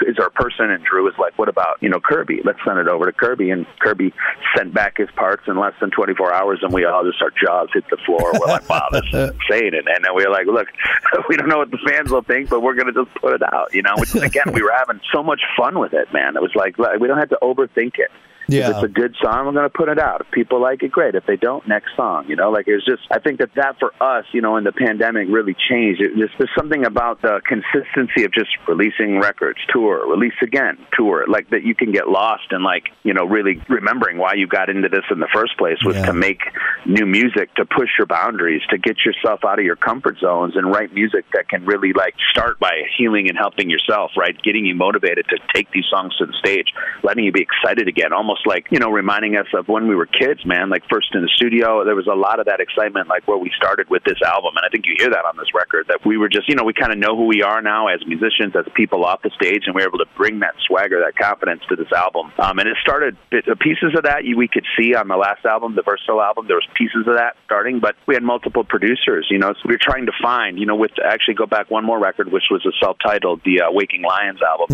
is 0.07 0.17
our 0.19 0.29
person? 0.29 0.69
And 0.71 0.83
Drew 0.83 1.03
was 1.03 1.15
like, 1.19 1.37
what 1.37 1.49
about 1.49 1.77
you 1.81 1.89
know 1.89 1.99
Kirby? 1.99 2.41
Let's 2.43 2.59
send 2.65 2.79
it 2.79 2.87
over 2.87 3.05
to 3.05 3.11
Kirby. 3.11 3.49
And 3.51 3.65
Kirby 3.79 4.13
sent 4.55 4.73
back 4.73 4.97
his 4.97 5.09
parts 5.15 5.43
in 5.47 5.57
less 5.57 5.73
than 5.79 5.91
24 5.91 6.33
hours, 6.33 6.59
and 6.61 6.73
we 6.73 6.85
all 6.85 7.03
just 7.03 7.21
our 7.21 7.31
jaws 7.31 7.69
hit 7.73 7.83
the 7.89 7.97
floor. 8.05 8.33
We're 8.33 8.47
like, 8.47 8.69
wow, 8.69 8.87
this 8.91 9.05
is 9.13 9.13
insane. 9.49 9.73
And, 9.73 9.87
and 9.87 10.03
then 10.03 10.15
we 10.15 10.25
were 10.25 10.31
like, 10.31 10.47
look, 10.47 10.67
we 11.29 11.37
don't 11.37 11.49
know 11.49 11.57
what 11.57 11.71
the 11.71 11.79
fans 11.87 12.11
will 12.11 12.23
think, 12.23 12.49
but 12.49 12.54
we're 12.59 12.75
gonna 12.75 12.91
just 12.91 13.13
put 13.15 13.33
it 13.33 13.41
out. 13.53 13.73
You 13.73 13.81
know, 13.81 13.93
which 13.97 14.15
again, 14.15 14.51
we 14.53 14.61
were 14.61 14.73
having 14.75 15.01
so 15.13 15.23
much 15.23 15.41
fun 15.57 15.79
with 15.79 15.93
it, 15.93 16.11
man. 16.13 16.35
It 16.35 16.41
was 16.41 16.55
like, 16.55 16.77
we 16.77 17.07
don't 17.07 17.17
have 17.17 17.29
to 17.29 17.39
overthink 17.41 17.99
it. 17.99 18.11
Yeah. 18.47 18.69
If 18.69 18.75
it's 18.77 18.83
a 18.85 18.87
good 18.87 19.15
song, 19.21 19.45
we're 19.45 19.53
going 19.53 19.69
to 19.69 19.69
put 19.69 19.89
it 19.89 19.99
out. 19.99 20.21
If 20.21 20.31
people 20.31 20.61
like 20.61 20.83
it, 20.83 20.91
great. 20.91 21.15
If 21.15 21.25
they 21.25 21.35
don't, 21.37 21.67
next 21.67 21.95
song. 21.95 22.25
You 22.27 22.35
know, 22.35 22.51
like 22.51 22.67
it 22.67 22.73
was 22.75 22.85
just. 22.85 23.03
I 23.11 23.19
think 23.19 23.39
that 23.39 23.49
that 23.55 23.79
for 23.79 23.91
us, 24.01 24.25
you 24.33 24.41
know, 24.41 24.57
in 24.57 24.63
the 24.63 24.71
pandemic, 24.71 25.27
really 25.29 25.55
changed. 25.69 26.01
It 26.01 26.15
just 26.17 26.33
there's 26.37 26.49
something 26.57 26.85
about 26.85 27.21
the 27.21 27.41
consistency 27.47 28.23
of 28.25 28.33
just 28.33 28.49
releasing 28.67 29.19
records, 29.19 29.59
tour, 29.69 30.07
release 30.09 30.33
again, 30.41 30.77
tour. 30.93 31.25
Like 31.27 31.49
that, 31.49 31.63
you 31.63 31.75
can 31.75 31.91
get 31.91 32.07
lost 32.09 32.51
in 32.51 32.63
like 32.63 32.89
you 33.03 33.13
know 33.13 33.25
really 33.25 33.61
remembering 33.69 34.17
why 34.17 34.33
you 34.35 34.47
got 34.47 34.69
into 34.69 34.89
this 34.89 35.03
in 35.11 35.19
the 35.19 35.29
first 35.33 35.57
place 35.57 35.77
was 35.83 35.95
Yeah. 35.95 36.05
to 36.07 36.13
make 36.13 36.41
new 36.85 37.05
music, 37.05 37.53
to 37.55 37.65
push 37.65 37.89
your 37.97 38.05
boundaries, 38.07 38.61
to 38.69 38.77
get 38.77 38.97
yourself 39.05 39.43
out 39.45 39.59
of 39.59 39.65
your 39.65 39.75
comfort 39.75 40.17
zones, 40.19 40.55
and 40.55 40.69
write 40.71 40.93
music 40.93 41.25
that 41.33 41.49
can 41.49 41.65
really 41.65 41.93
like 41.93 42.15
start 42.31 42.59
by 42.59 42.83
healing 42.97 43.29
and 43.29 43.37
helping 43.37 43.69
yourself, 43.69 44.11
right? 44.17 44.35
Getting 44.43 44.65
you 44.65 44.75
motivated 44.75 45.25
to 45.29 45.37
take 45.53 45.71
these 45.71 45.85
songs 45.89 46.15
to 46.17 46.25
the 46.25 46.33
stage, 46.33 46.67
letting 47.03 47.23
you 47.23 47.31
be 47.31 47.41
excited 47.41 47.87
again, 47.87 48.13
almost 48.13 48.34
like 48.45 48.67
you 48.71 48.79
know 48.79 48.91
reminding 48.91 49.35
us 49.35 49.47
of 49.53 49.67
when 49.67 49.87
we 49.87 49.95
were 49.95 50.05
kids, 50.05 50.45
man. 50.45 50.69
Like 50.69 50.83
first 50.89 51.13
in 51.13 51.21
the 51.21 51.31
studio, 51.35 51.83
there 51.83 51.95
was 51.95 52.07
a 52.07 52.15
lot 52.15 52.39
of 52.39 52.45
that 52.45 52.59
excitement, 52.59 53.07
like 53.07 53.27
where 53.27 53.37
we 53.37 53.51
started 53.55 53.89
with 53.89 54.03
this 54.03 54.21
album, 54.25 54.53
and 54.55 54.65
I 54.65 54.69
think 54.69 54.85
you 54.85 54.95
hear 54.97 55.09
that 55.09 55.25
on 55.25 55.37
this 55.37 55.53
record 55.53 55.87
that 55.87 56.05
we 56.05 56.17
were 56.17 56.29
just, 56.29 56.49
you 56.49 56.55
know, 56.55 56.63
we 56.63 56.73
kind 56.73 56.91
of 56.91 56.97
know 56.97 57.15
who 57.15 57.25
we 57.25 57.41
are 57.43 57.61
now 57.61 57.87
as 57.87 57.99
musicians, 58.05 58.55
as 58.55 58.65
people 58.75 59.05
off 59.05 59.21
the 59.21 59.31
stage, 59.35 59.63
and 59.65 59.75
we 59.75 59.81
were 59.81 59.87
able 59.87 59.99
to 59.99 60.09
bring 60.17 60.39
that 60.39 60.55
swagger, 60.67 61.01
that 61.03 61.15
confidence 61.17 61.61
to 61.69 61.75
this 61.75 61.91
album. 61.91 62.31
Um, 62.39 62.59
and 62.59 62.67
it 62.67 62.77
started 62.81 63.17
bit- 63.29 63.45
pieces 63.59 63.95
of 63.95 64.03
that 64.03 64.23
we 64.35 64.47
could 64.47 64.65
see 64.77 64.95
on 64.95 65.07
the 65.07 65.15
last 65.15 65.45
album, 65.45 65.75
the 65.75 65.83
Versatile 65.83 66.21
album. 66.21 66.47
There 66.47 66.55
was 66.55 66.67
pieces 66.75 67.07
of 67.07 67.15
that 67.15 67.35
starting, 67.45 67.79
but 67.79 67.95
we 68.07 68.15
had 68.15 68.23
multiple 68.23 68.63
producers, 68.63 69.27
you 69.29 69.37
know. 69.37 69.53
So 69.53 69.59
we 69.65 69.73
were 69.73 69.81
trying 69.81 70.05
to 70.07 70.11
find, 70.21 70.59
you 70.59 70.65
know, 70.65 70.75
with 70.75 70.91
actually 71.03 71.35
go 71.35 71.45
back 71.45 71.69
one 71.69 71.85
more 71.85 71.99
record, 71.99 72.31
which 72.31 72.45
was 72.49 72.65
a 72.65 72.71
self-titled, 72.83 73.41
the 73.45 73.61
uh, 73.61 73.71
Waking 73.71 74.03
Lions 74.03 74.39
album. 74.41 74.67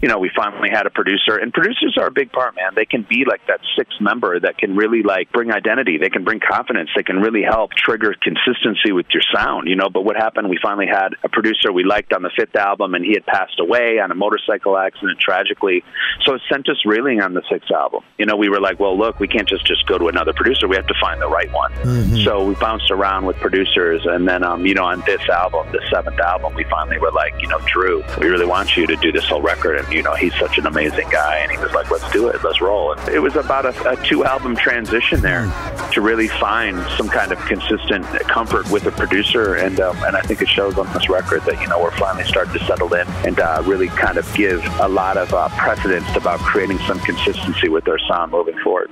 You 0.00 0.08
know, 0.08 0.18
we 0.18 0.30
finally 0.34 0.70
had 0.70 0.86
a 0.86 0.90
producer, 0.90 1.36
and 1.40 1.52
producers 1.52 1.96
are 1.98 2.06
a 2.06 2.10
big 2.10 2.32
part, 2.32 2.54
man. 2.54 2.72
They 2.74 2.84
can 2.84 3.01
be 3.08 3.24
like 3.28 3.46
that 3.48 3.60
sixth 3.76 4.00
member 4.00 4.38
that 4.40 4.58
can 4.58 4.76
really 4.76 5.02
like 5.02 5.30
bring 5.32 5.52
identity. 5.52 5.98
They 5.98 6.10
can 6.10 6.24
bring 6.24 6.40
confidence. 6.40 6.90
They 6.96 7.02
can 7.02 7.16
really 7.16 7.42
help 7.42 7.72
trigger 7.72 8.14
consistency 8.20 8.92
with 8.92 9.06
your 9.12 9.22
sound, 9.34 9.68
you 9.68 9.76
know. 9.76 9.88
But 9.88 10.04
what 10.04 10.16
happened? 10.16 10.48
We 10.48 10.58
finally 10.62 10.86
had 10.86 11.14
a 11.24 11.28
producer 11.28 11.72
we 11.72 11.84
liked 11.84 12.12
on 12.12 12.22
the 12.22 12.30
fifth 12.36 12.56
album, 12.56 12.94
and 12.94 13.04
he 13.04 13.12
had 13.14 13.26
passed 13.26 13.58
away 13.60 13.98
on 13.98 14.10
a 14.10 14.14
motorcycle 14.14 14.76
accident 14.76 15.18
tragically. 15.20 15.84
So 16.24 16.34
it 16.34 16.42
sent 16.50 16.68
us 16.68 16.76
reeling 16.84 17.20
on 17.20 17.34
the 17.34 17.42
sixth 17.50 17.70
album. 17.70 18.02
You 18.18 18.26
know, 18.26 18.36
we 18.36 18.48
were 18.48 18.60
like, 18.60 18.78
well, 18.78 18.96
look, 18.96 19.20
we 19.20 19.28
can't 19.28 19.48
just 19.48 19.66
just 19.66 19.86
go 19.86 19.98
to 19.98 20.08
another 20.08 20.32
producer. 20.32 20.68
We 20.68 20.76
have 20.76 20.86
to 20.86 20.94
find 21.00 21.20
the 21.20 21.28
right 21.28 21.50
one. 21.52 21.72
So 22.24 22.44
we 22.44 22.54
bounced 22.54 22.90
around 22.90 23.26
with 23.26 23.36
producers, 23.36 24.02
and 24.06 24.28
then, 24.28 24.44
um, 24.44 24.66
you 24.66 24.74
know, 24.74 24.84
on 24.84 25.02
this 25.06 25.28
album, 25.28 25.70
the 25.72 25.80
seventh 25.90 26.18
album, 26.20 26.54
we 26.54 26.64
finally 26.64 26.98
were 26.98 27.12
like, 27.12 27.34
you 27.40 27.48
know, 27.48 27.58
Drew, 27.66 28.02
we 28.18 28.28
really 28.28 28.46
want 28.46 28.76
you 28.76 28.86
to 28.86 28.96
do 28.96 29.12
this 29.12 29.26
whole 29.26 29.42
record, 29.42 29.78
and 29.78 29.92
you 29.92 30.02
know, 30.02 30.14
he's 30.14 30.34
such 30.38 30.58
an 30.58 30.66
amazing 30.66 31.08
guy, 31.10 31.38
and 31.38 31.50
he 31.50 31.58
was 31.58 31.72
like, 31.72 31.90
let's 31.90 32.10
do 32.12 32.28
it, 32.28 32.42
let's 32.44 32.60
roll. 32.60 32.91
It 33.12 33.20
was 33.20 33.36
about 33.36 33.66
a, 33.66 33.90
a 33.90 33.96
two 34.04 34.24
album 34.24 34.56
transition 34.56 35.20
there 35.20 35.46
to 35.92 36.00
really 36.00 36.28
find 36.28 36.76
some 36.96 37.08
kind 37.08 37.32
of 37.32 37.38
consistent 37.46 38.04
comfort 38.28 38.70
with 38.70 38.84
the 38.84 38.92
producer, 38.92 39.54
and 39.54 39.80
um, 39.80 39.96
and 40.04 40.16
I 40.16 40.20
think 40.22 40.42
it 40.42 40.48
shows 40.48 40.78
on 40.78 40.92
this 40.92 41.08
record 41.08 41.42
that 41.42 41.60
you 41.60 41.68
know 41.68 41.80
we're 41.80 41.96
finally 41.96 42.24
starting 42.24 42.52
to 42.54 42.64
settle 42.64 42.92
in 42.94 43.06
and 43.26 43.38
uh, 43.38 43.62
really 43.64 43.88
kind 43.88 44.18
of 44.18 44.34
give 44.34 44.64
a 44.80 44.88
lot 44.88 45.16
of 45.16 45.32
uh, 45.32 45.48
precedence 45.50 46.08
about 46.16 46.40
creating 46.40 46.78
some 46.80 46.98
consistency 47.00 47.68
with 47.68 47.88
our 47.88 47.98
sound 48.00 48.32
moving 48.32 48.58
forward. 48.58 48.90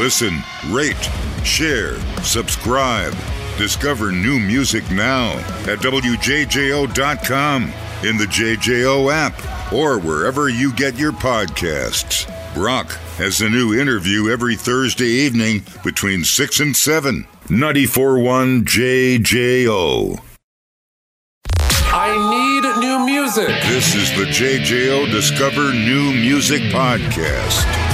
Listen, 0.00 0.42
rate, 0.70 1.10
share, 1.44 1.96
subscribe. 2.22 3.12
Discover 3.58 4.12
new 4.12 4.40
music 4.40 4.90
now 4.90 5.32
at 5.68 5.80
WJJO.com, 5.80 7.62
in 8.02 8.16
the 8.16 8.24
JJO 8.24 9.12
app, 9.12 9.70
or 9.70 9.98
wherever 9.98 10.48
you 10.48 10.72
get 10.72 10.96
your 10.96 11.12
podcasts. 11.12 12.24
Brock 12.54 12.92
has 13.18 13.42
a 13.42 13.50
new 13.50 13.78
interview 13.78 14.30
every 14.30 14.56
Thursday 14.56 15.04
evening 15.04 15.64
between 15.84 16.24
6 16.24 16.60
and 16.60 16.74
7. 16.74 17.26
94.1 17.48 18.64
JJO. 18.64 20.18
I 21.92 22.16
need 22.30 22.64
new 22.80 23.04
music. 23.04 23.48
This 23.64 23.94
is 23.94 24.08
the 24.16 24.24
JJO 24.24 25.10
Discover 25.10 25.74
New 25.74 26.14
Music 26.14 26.62
Podcast. 26.72 27.89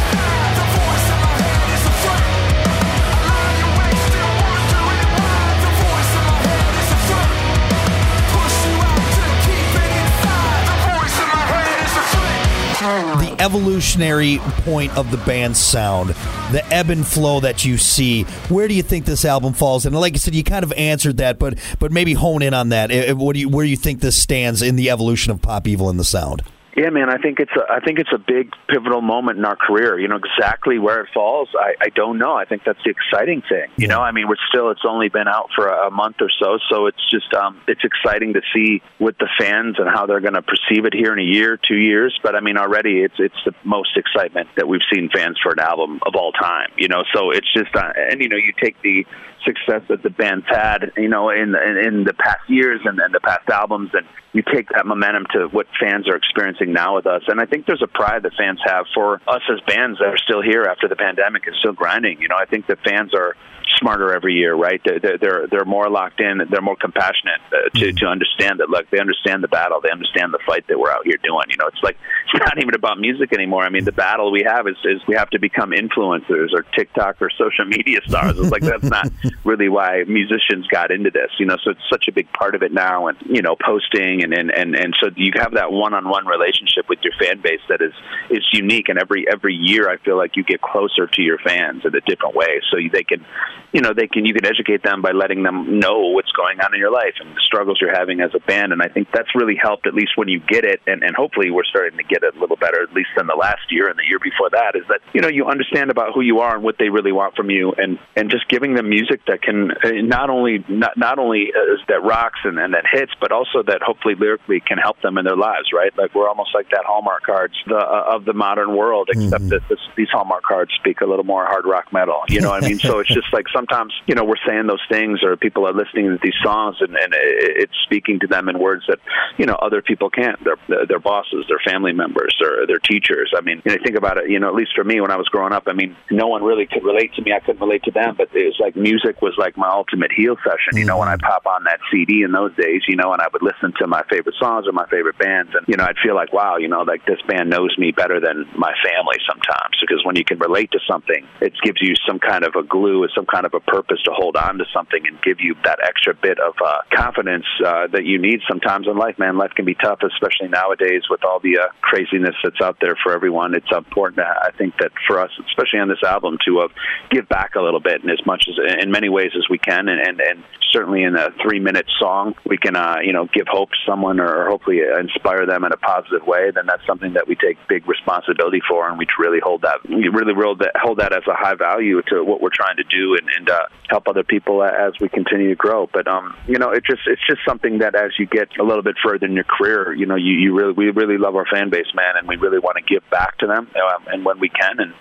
Evolutionary 13.47 14.39
point 14.65 14.97
of 14.99 15.13
the 15.13 15.19
band's 15.19 15.61
sound, 15.61 16.11
the 16.51 16.63
ebb 16.73 16.91
and 16.91 17.07
flow 17.07 17.39
that 17.41 17.65
you 17.65 17.79
see. 17.79 18.25
Where 18.49 18.67
do 18.67 18.75
you 18.75 18.83
think 18.83 19.07
this 19.07 19.25
album 19.25 19.53
falls? 19.53 19.87
And 19.87 19.95
like 19.95 20.15
I 20.15 20.17
said, 20.17 20.35
you 20.35 20.43
kind 20.43 20.65
of 20.65 20.73
answered 20.73 21.19
that, 21.19 21.39
but 21.39 21.59
but 21.79 21.93
maybe 21.93 22.13
hone 22.15 22.43
in 22.43 22.55
on 22.55 22.71
that. 22.71 22.91
Eh, 22.91 23.13
What 23.13 23.35
do 23.35 23.41
you, 23.41 23.49
where 23.49 23.65
do 23.65 23.71
you 23.71 23.77
think 23.77 24.01
this 24.01 24.21
stands 24.21 24.63
in 24.63 24.75
the 24.75 24.91
evolution 24.91 25.31
of 25.31 25.41
pop 25.41 25.69
evil 25.69 25.89
and 25.89 25.99
the 25.99 26.05
sound? 26.05 26.43
Yeah, 26.77 26.91
man, 26.91 27.09
I 27.09 27.17
think 27.17 27.41
it's 27.41 27.53
a, 27.57 27.73
I 27.73 27.81
think 27.81 27.99
it's 27.99 28.13
a 28.13 28.19
big 28.19 28.53
pivotal 28.69 29.01
moment 29.01 29.39
in 29.39 29.47
our 29.47 29.57
career. 29.57 29.99
You 29.99 30.09
know 30.09 30.19
exactly 30.19 30.79
where 30.79 31.01
it 31.01 31.09
falls. 31.15 31.49
I, 31.59 31.73
I 31.81 31.89
don't 31.89 32.19
know. 32.19 32.35
I 32.35 32.45
think 32.45 32.65
that's 32.67 32.79
the 32.85 32.91
exciting 32.91 33.43
thing. 33.49 33.71
You 33.79 33.89
know, 33.89 34.03
I 34.03 34.13
mean, 34.13 34.29
we're 34.29 34.37
still 34.51 34.71
it's 34.71 34.85
only 34.87 35.09
been 35.09 35.27
out 35.27 35.49
for 35.57 35.69
a, 35.69 35.89
a 35.89 35.91
month 35.91 36.17
or 36.21 36.29
so, 36.39 36.59
so 36.71 36.87
it's 36.87 37.01
just 37.11 37.33
um, 37.33 37.63
it's 37.67 37.81
exciting 37.83 38.35
to 38.35 38.43
see 38.55 38.83
with 38.99 39.17
the 39.17 39.29
fans 39.41 39.77
and 39.79 39.89
how 39.89 40.05
they're 40.05 40.21
going 40.21 40.35
to 40.35 40.43
perceive 40.43 40.85
it 40.85 40.93
here 40.93 41.15
in 41.15 41.19
a 41.19 41.23
year, 41.23 41.59
two 41.67 41.79
years. 41.79 42.19
But 42.23 42.35
I 42.35 42.41
mean, 42.41 42.59
already 42.59 43.01
it's 43.01 43.17
it's 43.19 43.43
the 43.47 43.55
most 43.65 43.97
excitement 43.97 44.51
that 44.57 44.69
we've 44.69 44.85
seen 44.93 45.09
fans 45.09 45.39
for 45.43 45.53
an 45.53 45.61
album 45.61 46.01
of 46.07 46.15
all 46.15 46.33
time. 46.33 46.69
You 46.77 46.89
know, 46.89 47.05
so 47.15 47.31
it's 47.31 47.51
just 47.55 47.75
uh, 47.75 47.93
and 47.97 48.21
you 48.21 48.29
know 48.29 48.37
you 48.37 48.53
take 48.63 48.77
the 48.83 49.07
success 49.47 49.83
that 49.89 50.03
the 50.03 50.11
band's 50.11 50.47
had, 50.49 50.93
you 50.97 51.09
know, 51.09 51.31
in 51.31 51.55
in, 51.55 51.77
in 51.87 52.05
the 52.05 52.13
past 52.13 52.49
years 52.49 52.81
and, 52.85 52.99
and 52.99 53.15
the 53.15 53.21
past 53.21 53.49
albums, 53.49 53.91
and 53.95 54.05
you 54.37 54.43
take 54.53 54.69
that 54.69 54.85
momentum 54.85 55.25
to 55.33 55.49
what 55.49 55.67
fans 55.81 56.07
are 56.09 56.17
experiencing 56.17 56.73
now 56.73 56.97
with 56.97 57.07
us. 57.07 57.23
And 57.27 57.41
I 57.41 57.47
think 57.47 57.65
there's 57.65 57.83
a 57.83 57.87
pride 57.87 58.23
that 58.25 58.33
fans 58.37 58.61
have 58.67 58.85
for 58.95 59.15
us 59.27 59.41
as 59.51 59.61
bands 59.67 59.99
that 59.99 60.09
are 60.09 60.19
still 60.19 60.43
here 60.43 60.65
after 60.65 60.89
the 60.89 60.97
pandemic 60.97 61.47
and 61.47 61.57
still 61.57 61.73
grinding. 61.73 62.21
You 62.21 62.29
know, 62.29 62.37
I 62.37 62.45
think 62.45 62.67
the 62.67 62.77
fans 62.77 63.15
are 63.15 63.35
smarter 63.79 64.15
every 64.15 64.35
year, 64.35 64.55
right? 64.55 64.81
They're 64.85 65.19
they're 65.19 65.47
they're 65.51 65.65
more 65.65 65.89
locked 65.91 66.21
in. 66.21 66.41
They're 66.51 66.63
more 66.63 66.77
compassionate 66.77 67.41
uh, 67.53 67.69
to 67.79 67.93
to 67.93 68.07
understand 68.07 68.61
that. 68.61 68.71
Look, 68.71 68.91
they 68.91 68.99
understand 68.99 69.43
the 69.43 69.49
battle. 69.49 69.81
They 69.81 69.91
understand 69.91 70.33
the 70.33 70.39
fight 70.47 70.67
that 70.69 70.79
we're 70.79 70.91
out 70.91 71.05
here 71.05 71.19
doing. 71.23 71.47
You 71.51 71.57
know, 71.57 71.67
it's 71.67 71.83
like 71.83 71.97
it's 72.35 72.45
not 72.45 72.59
even 72.59 72.75
about 72.75 72.99
music 72.99 73.33
anymore. 73.33 73.65
I 73.65 73.71
mean, 73.71 73.85
the 73.85 73.93
battle 73.93 74.31
we 74.31 74.45
have 74.47 74.67
is 74.67 74.77
is 74.85 75.01
we 75.07 75.15
have 75.17 75.31
to 75.31 75.39
become 75.39 75.71
influencers 75.71 76.53
or 76.53 76.63
TikTok 76.77 77.21
or 77.21 77.31
social 77.31 77.65
media 77.65 78.01
stars. 78.07 78.39
It's 78.39 78.51
like 78.51 78.63
that's 78.63 78.85
not 78.97 79.09
really 79.45 79.69
why 79.69 80.05
musicians 80.07 80.67
got 80.69 80.91
into 80.91 81.11
this. 81.11 81.31
You 81.39 81.47
know, 81.47 81.57
so 81.63 81.71
it's 81.71 81.89
such 81.91 82.09
a 82.09 82.13
big 82.13 82.33
part 82.33 82.55
of 82.55 82.63
it 82.63 82.73
now, 82.73 83.09
and 83.09 83.19
you 83.27 83.43
know, 83.43 83.57
posting 83.57 84.23
and 84.33 84.51
and 84.51 84.51
and, 84.51 84.75
and 84.75 84.95
so 85.01 85.11
you 85.17 85.33
have 85.37 85.55
that 85.55 85.73
one-on-one 85.73 86.27
relationship 86.27 86.89
with 86.89 86.99
your 87.03 87.13
fan 87.19 87.41
base 87.41 87.61
that 87.69 87.81
is 87.81 87.93
is 88.31 88.45
unique. 88.53 88.89
And 88.89 88.99
every 88.99 89.27
every 89.31 89.55
year, 89.55 89.89
I 89.89 89.99
feel 89.99 90.17
like 90.17 90.37
you 90.37 90.45
get 90.45 90.61
closer 90.61 91.07
to 91.07 91.23
your 91.23 91.39
fans 91.39 91.83
in 91.85 91.95
a 91.95 92.01
different 92.01 92.35
way, 92.35 92.61
so 92.71 92.79
they 92.93 93.05
can 93.05 93.25
you 93.73 93.81
know 93.81 93.93
they 93.93 94.07
can 94.07 94.25
you 94.25 94.35
can 94.35 94.47
educate 94.47 94.83
them 94.83 95.03
by 95.03 95.13
letting 95.13 95.43
them 95.43 95.79
know 95.79 96.13
what's 96.13 96.33
going 96.33 96.61
on 96.61 96.75
in 96.75 96.81
your 96.81 96.93
life 96.93 97.15
and 97.21 97.37
the 97.37 97.41
struggles 97.41 97.79
you're 97.81 97.95
having 97.95 98.21
as 98.21 98.31
a 98.35 98.41
band 98.41 98.73
and 98.73 98.81
i 98.81 98.89
think 98.89 99.09
that's 99.13 99.35
really 99.35 99.57
helped 99.61 99.87
at 99.87 99.95
least 99.95 100.13
when 100.17 100.29
you 100.29 100.41
get 100.41 100.65
it. 100.65 100.81
And, 100.87 101.03
and 101.03 101.15
hopefully 101.15 101.51
we're 101.51 101.65
starting 101.65 101.97
to 101.99 102.05
get 102.05 102.23
it 102.23 102.37
a 102.37 102.39
little 102.39 102.57
better 102.57 102.83
at 102.83 102.93
least 102.93 103.11
than 103.17 103.27
the 103.27 103.35
last 103.35 103.71
year 103.71 103.89
and 103.89 103.99
the 103.99 104.05
year 104.09 104.19
before 104.19 104.51
that 104.51 104.75
is 104.75 104.83
that 104.89 105.01
you 105.13 105.21
know 105.21 105.29
you 105.29 105.47
understand 105.47 105.91
about 105.91 106.15
who 106.15 106.21
you 106.21 106.41
are 106.41 106.55
and 106.55 106.65
what 106.65 106.77
they 106.79 106.89
really 106.89 107.13
want 107.13 107.35
from 107.37 107.51
you. 107.51 107.73
And 107.77 107.99
and 108.17 108.31
just 108.31 108.49
giving 108.49 108.75
them 108.75 108.89
music 108.89 109.21
that 109.27 109.43
can 109.43 109.71
uh, 109.71 110.03
not 110.03 110.31
only 110.31 110.65
not 110.69 110.97
not 110.97 111.19
only 111.19 111.53
uh, 111.55 111.77
that 111.89 112.03
rocks 112.03 112.41
and, 112.45 112.59
and 112.59 112.75
that 112.75 112.85
hits 112.91 113.13
but 113.21 113.33
also 113.33 113.63
that 113.67 113.83
hopefully 113.83 114.15
lyrically 114.19 114.61
can 114.61 114.79
help 114.79 115.01
them 115.03 115.19
in 115.19 115.25
their 115.25 115.37
lives 115.37 115.69
right? 115.73 115.93
Like 115.97 116.15
we're 116.15 116.29
almost 116.29 116.51
like 116.55 116.71
that 116.71 116.85
hallmark 116.87 117.23
cards 117.25 117.55
the, 117.67 117.77
uh, 117.77 118.15
of 118.15 118.25
the 118.25 118.33
modern 118.33 118.77
world 118.77 119.09
except 119.13 119.45
Mhm. 119.45 119.49
that 119.51 119.69
this, 119.69 119.79
these 119.97 120.09
hallmark 120.11 120.43
cards 120.45 120.73
speak 120.75 121.01
a 121.01 121.07
little 121.07 121.25
more 121.25 121.45
hard 121.47 121.67
rock 121.67 121.93
metal 121.93 122.21
you 122.29 122.41
know 122.41 122.51
what 122.51 122.63
i 122.65 122.69
mean? 122.69 122.79
So 122.79 122.99
it's 123.01 123.13
just 123.13 123.33
like 123.33 123.47
sometimes 123.55 123.93
you 124.07 124.15
know 124.15 124.25
we're 124.25 124.41
saying 124.47 124.67
those 124.67 124.83
things 124.91 125.23
or 125.23 125.37
people 125.37 125.67
are 125.69 125.73
listening 125.73 126.07
to 126.11 126.19
these 126.23 126.35
songs 126.43 126.77
and, 126.81 126.95
and 126.97 127.15
it- 127.15 127.57
it's 127.63 127.77
speaking 127.85 128.19
to 128.21 128.27
them 128.27 128.49
in 128.49 128.59
words 128.59 128.85
that 128.89 128.99
you 129.39 129.47
know 129.47 129.55
other 129.55 129.83
people 129.83 130.11
can't. 130.11 130.39
Their 130.45 130.57
their 130.87 130.99
bosses 130.99 131.45
their 131.49 131.61
family 131.65 131.93
members 131.93 132.35
their 132.41 132.67
their 132.67 132.79
teachers. 132.79 133.33
I 133.37 133.41
mean 133.41 133.63
I 133.67 133.79
think 133.79 133.97
about 133.97 134.19
it 134.19 134.31
you 134.31 134.39
know 134.41 134.49
at 134.49 134.55
least 134.55 134.73
for 134.75 134.85
me 134.85 135.01
when 135.01 135.11
i 135.11 135.17
was 135.17 135.29
growing 135.29 135.53
up 135.53 135.65
i 135.67 135.73
mean 135.73 135.97
no 136.11 136.27
one 136.27 136.43
really 136.43 136.67
could 136.67 136.85
relate 136.85 137.13
to 137.15 137.23
me. 137.23 137.33
I 137.33 137.41
couldn't 137.41 137.61
relate 137.61 137.83
to 137.85 137.91
them 137.91 138.15
but 138.17 138.29
it 138.35 138.47
was 138.47 138.57
like 138.61 138.77
music 138.77 139.21
was 139.23 139.35
like 139.39 139.57
my 139.57 139.69
ultimate 139.69 140.11
heal 140.13 140.37
session 140.45 140.77
you 140.81 140.85
know 140.85 140.99
when 140.99 141.09
i 141.09 141.17
pop 141.17 141.47
on 141.47 141.65
that 141.65 141.81
cd 141.91 142.23
in 142.23 142.33
those 142.33 142.55
days 142.57 142.83
you 142.89 142.97
know 142.97 143.13
and 143.13 143.21
i 143.23 143.27
would 143.33 143.43
listen 143.43 143.73
to 143.79 143.87
my 143.87 144.03
favorite 144.11 144.35
songs 144.39 144.67
or 144.67 144.73
my 144.73 144.87
favorite 144.89 145.19
bands. 145.19 145.53
And 145.55 145.67
you 145.69 145.77
know 145.77 145.85
i'd 145.85 145.99
feel 146.03 146.15
like 146.15 146.33
wow 146.33 146.57
you 146.57 146.69
know 146.69 146.83
like 146.83 147.05
this 147.07 147.21
band 147.29 147.51
knows 147.51 147.77
me 147.79 147.93
better 147.93 148.21
than 148.21 148.47
my 148.57 148.73
family 148.85 149.19
sometimes. 149.29 149.77
Because 149.81 150.05
when 150.05 150.17
you 150.17 150.25
can 150.25 150.39
relate 150.39 150.71
to 150.73 150.81
something 150.89 151.27
it 151.41 151.53
gives 151.63 151.81
you 151.81 151.95
some 152.07 152.19
kind 152.19 152.45
of 152.45 152.55
a 152.55 152.63
glue 152.63 153.03
or 153.03 153.11
some 153.15 153.27
kind 153.27 153.47
of 153.47 153.55
a 153.55 153.61
purpose 153.61 154.03
to 154.05 154.13
hold 154.13 154.37
on 154.37 154.59
to 154.59 154.65
something 154.73 155.07
and 155.07 155.21
give 155.23 155.41
you 155.41 155.55
that 155.65 155.79
extra 155.83 156.15
bit 156.15 156.39
of 156.39 156.55
uh, 156.65 156.79
confidence 156.95 157.47
uh, 157.65 157.87
that 157.89 158.05
you 158.05 158.19
need 158.19 158.41
sometimes 158.49 158.87
in 158.87 158.97
life 158.97 159.19
man. 159.19 159.37
Life 159.37 159.53
can 159.55 159.65
be 159.65 159.75
tough 159.75 160.01
especially 160.03 160.49
nowadays 160.49 161.03
with 161.11 161.25
all 161.25 161.41
the 161.41 161.59
uh, 161.59 161.69
craziness 161.81 162.35
that's 162.43 162.61
out 162.61 162.79
there 162.81 162.97
for 163.03 163.13
everyone. 163.13 163.55
It's 163.55 163.71
important 163.73 164.21
i 164.21 164.51
think 164.57 164.75
that 164.79 164.93
for 165.07 165.21
us 165.21 165.31
especially 165.49 165.81
on 165.81 165.89
this 165.89 166.03
album 166.05 166.39
to 166.47 166.61
uh, 166.61 166.69
give 167.11 167.29
back 167.29 167.55
a 167.55 167.61
little 167.61 167.81
bit 167.81 168.03
in 168.03 168.11
as 168.11 168.25
much 168.27 168.47
as 168.49 168.55
in 168.83 168.91
many 168.91 169.09
ways 169.09 169.33
as 169.37 169.49
we 169.51 169.59
can. 169.59 169.89
And 169.89 170.01
and, 170.01 170.21
and 170.21 170.45
certainly 170.73 171.03
in 171.03 171.17
a 171.17 171.31
three 171.43 171.61
minute 171.61 171.87
song 171.99 172.35
we 172.45 172.57
can 172.57 172.77
uh, 172.77 172.97
you 173.03 173.13
know 173.13 173.27
give 173.33 173.47
hope 173.49 173.71
to 173.71 173.77
someone 173.87 174.21
or 174.21 174.49
hopefully 174.49 174.81
inspire 174.99 175.47
them 175.47 175.65
in 175.65 175.73
a 175.73 175.77
positive 175.77 176.27
way 176.27 176.51
then 176.55 176.67
that's 176.67 176.85
something 176.87 177.15
that 177.15 177.27
we 177.29 177.37
take 177.37 177.57
big 177.69 177.87
responsibility 177.89 178.61
for 178.69 178.89
and 178.89 178.99
we 178.99 179.07
really 179.19 179.41
hold 179.43 179.63
that 179.63 179.79
we 179.89 180.09
really 180.09 180.35
hold 180.35 180.59
that 180.59 180.73
hold 180.77 180.99
that 180.99 181.13
as 181.13 181.23
a 181.29 181.35
high 181.35 181.55
value 181.55 182.03
to 182.03 182.23
what 182.23 182.41
we're 182.41 182.55
trying 182.55 182.77
to 182.77 182.85
do 182.85 183.17
and, 183.17 183.29
and 183.37 183.51
uh, 183.51 183.61
help 183.89 184.09
other 184.09 184.25
people 184.25 184.63
as 184.63 184.93
we 185.01 185.09
continue 185.09 185.49
to 185.49 185.55
grow. 185.55 185.89
But 185.93 186.09
um 186.09 186.35
you 186.47 186.59
know 186.59 186.71
it 186.71 186.85
just 186.85 187.03
it's 187.07 187.25
just 187.27 187.41
something 187.47 187.79
that 187.79 187.95
as 187.95 188.13
you 188.19 188.27
get 188.27 188.49
a 188.59 188.65
little 188.65 188.83
bit 188.83 188.97
further 189.03 189.27
in 189.27 189.33
your 189.33 189.45
career 189.45 189.95
you 189.95 190.07
know 190.07 190.17
you, 190.17 190.33
you 190.33 190.55
really 190.55 190.73
we 190.73 190.91
really 190.91 191.19
love 191.19 191.37
our 191.37 191.47
fan 191.47 191.71
base 191.71 191.93
man 191.95 192.17
and 192.17 192.29
we 192.29 192.37
really 192.37 192.59
want 192.59 192.77
to 192.77 192.83
give 192.83 193.09
back 193.11 193.39
to 193.39 193.47
them 193.47 193.69
um, 193.77 194.03
and 194.09 194.25
when 194.25 194.39
we 194.41 194.49
can 194.49 194.81
and 194.81 194.93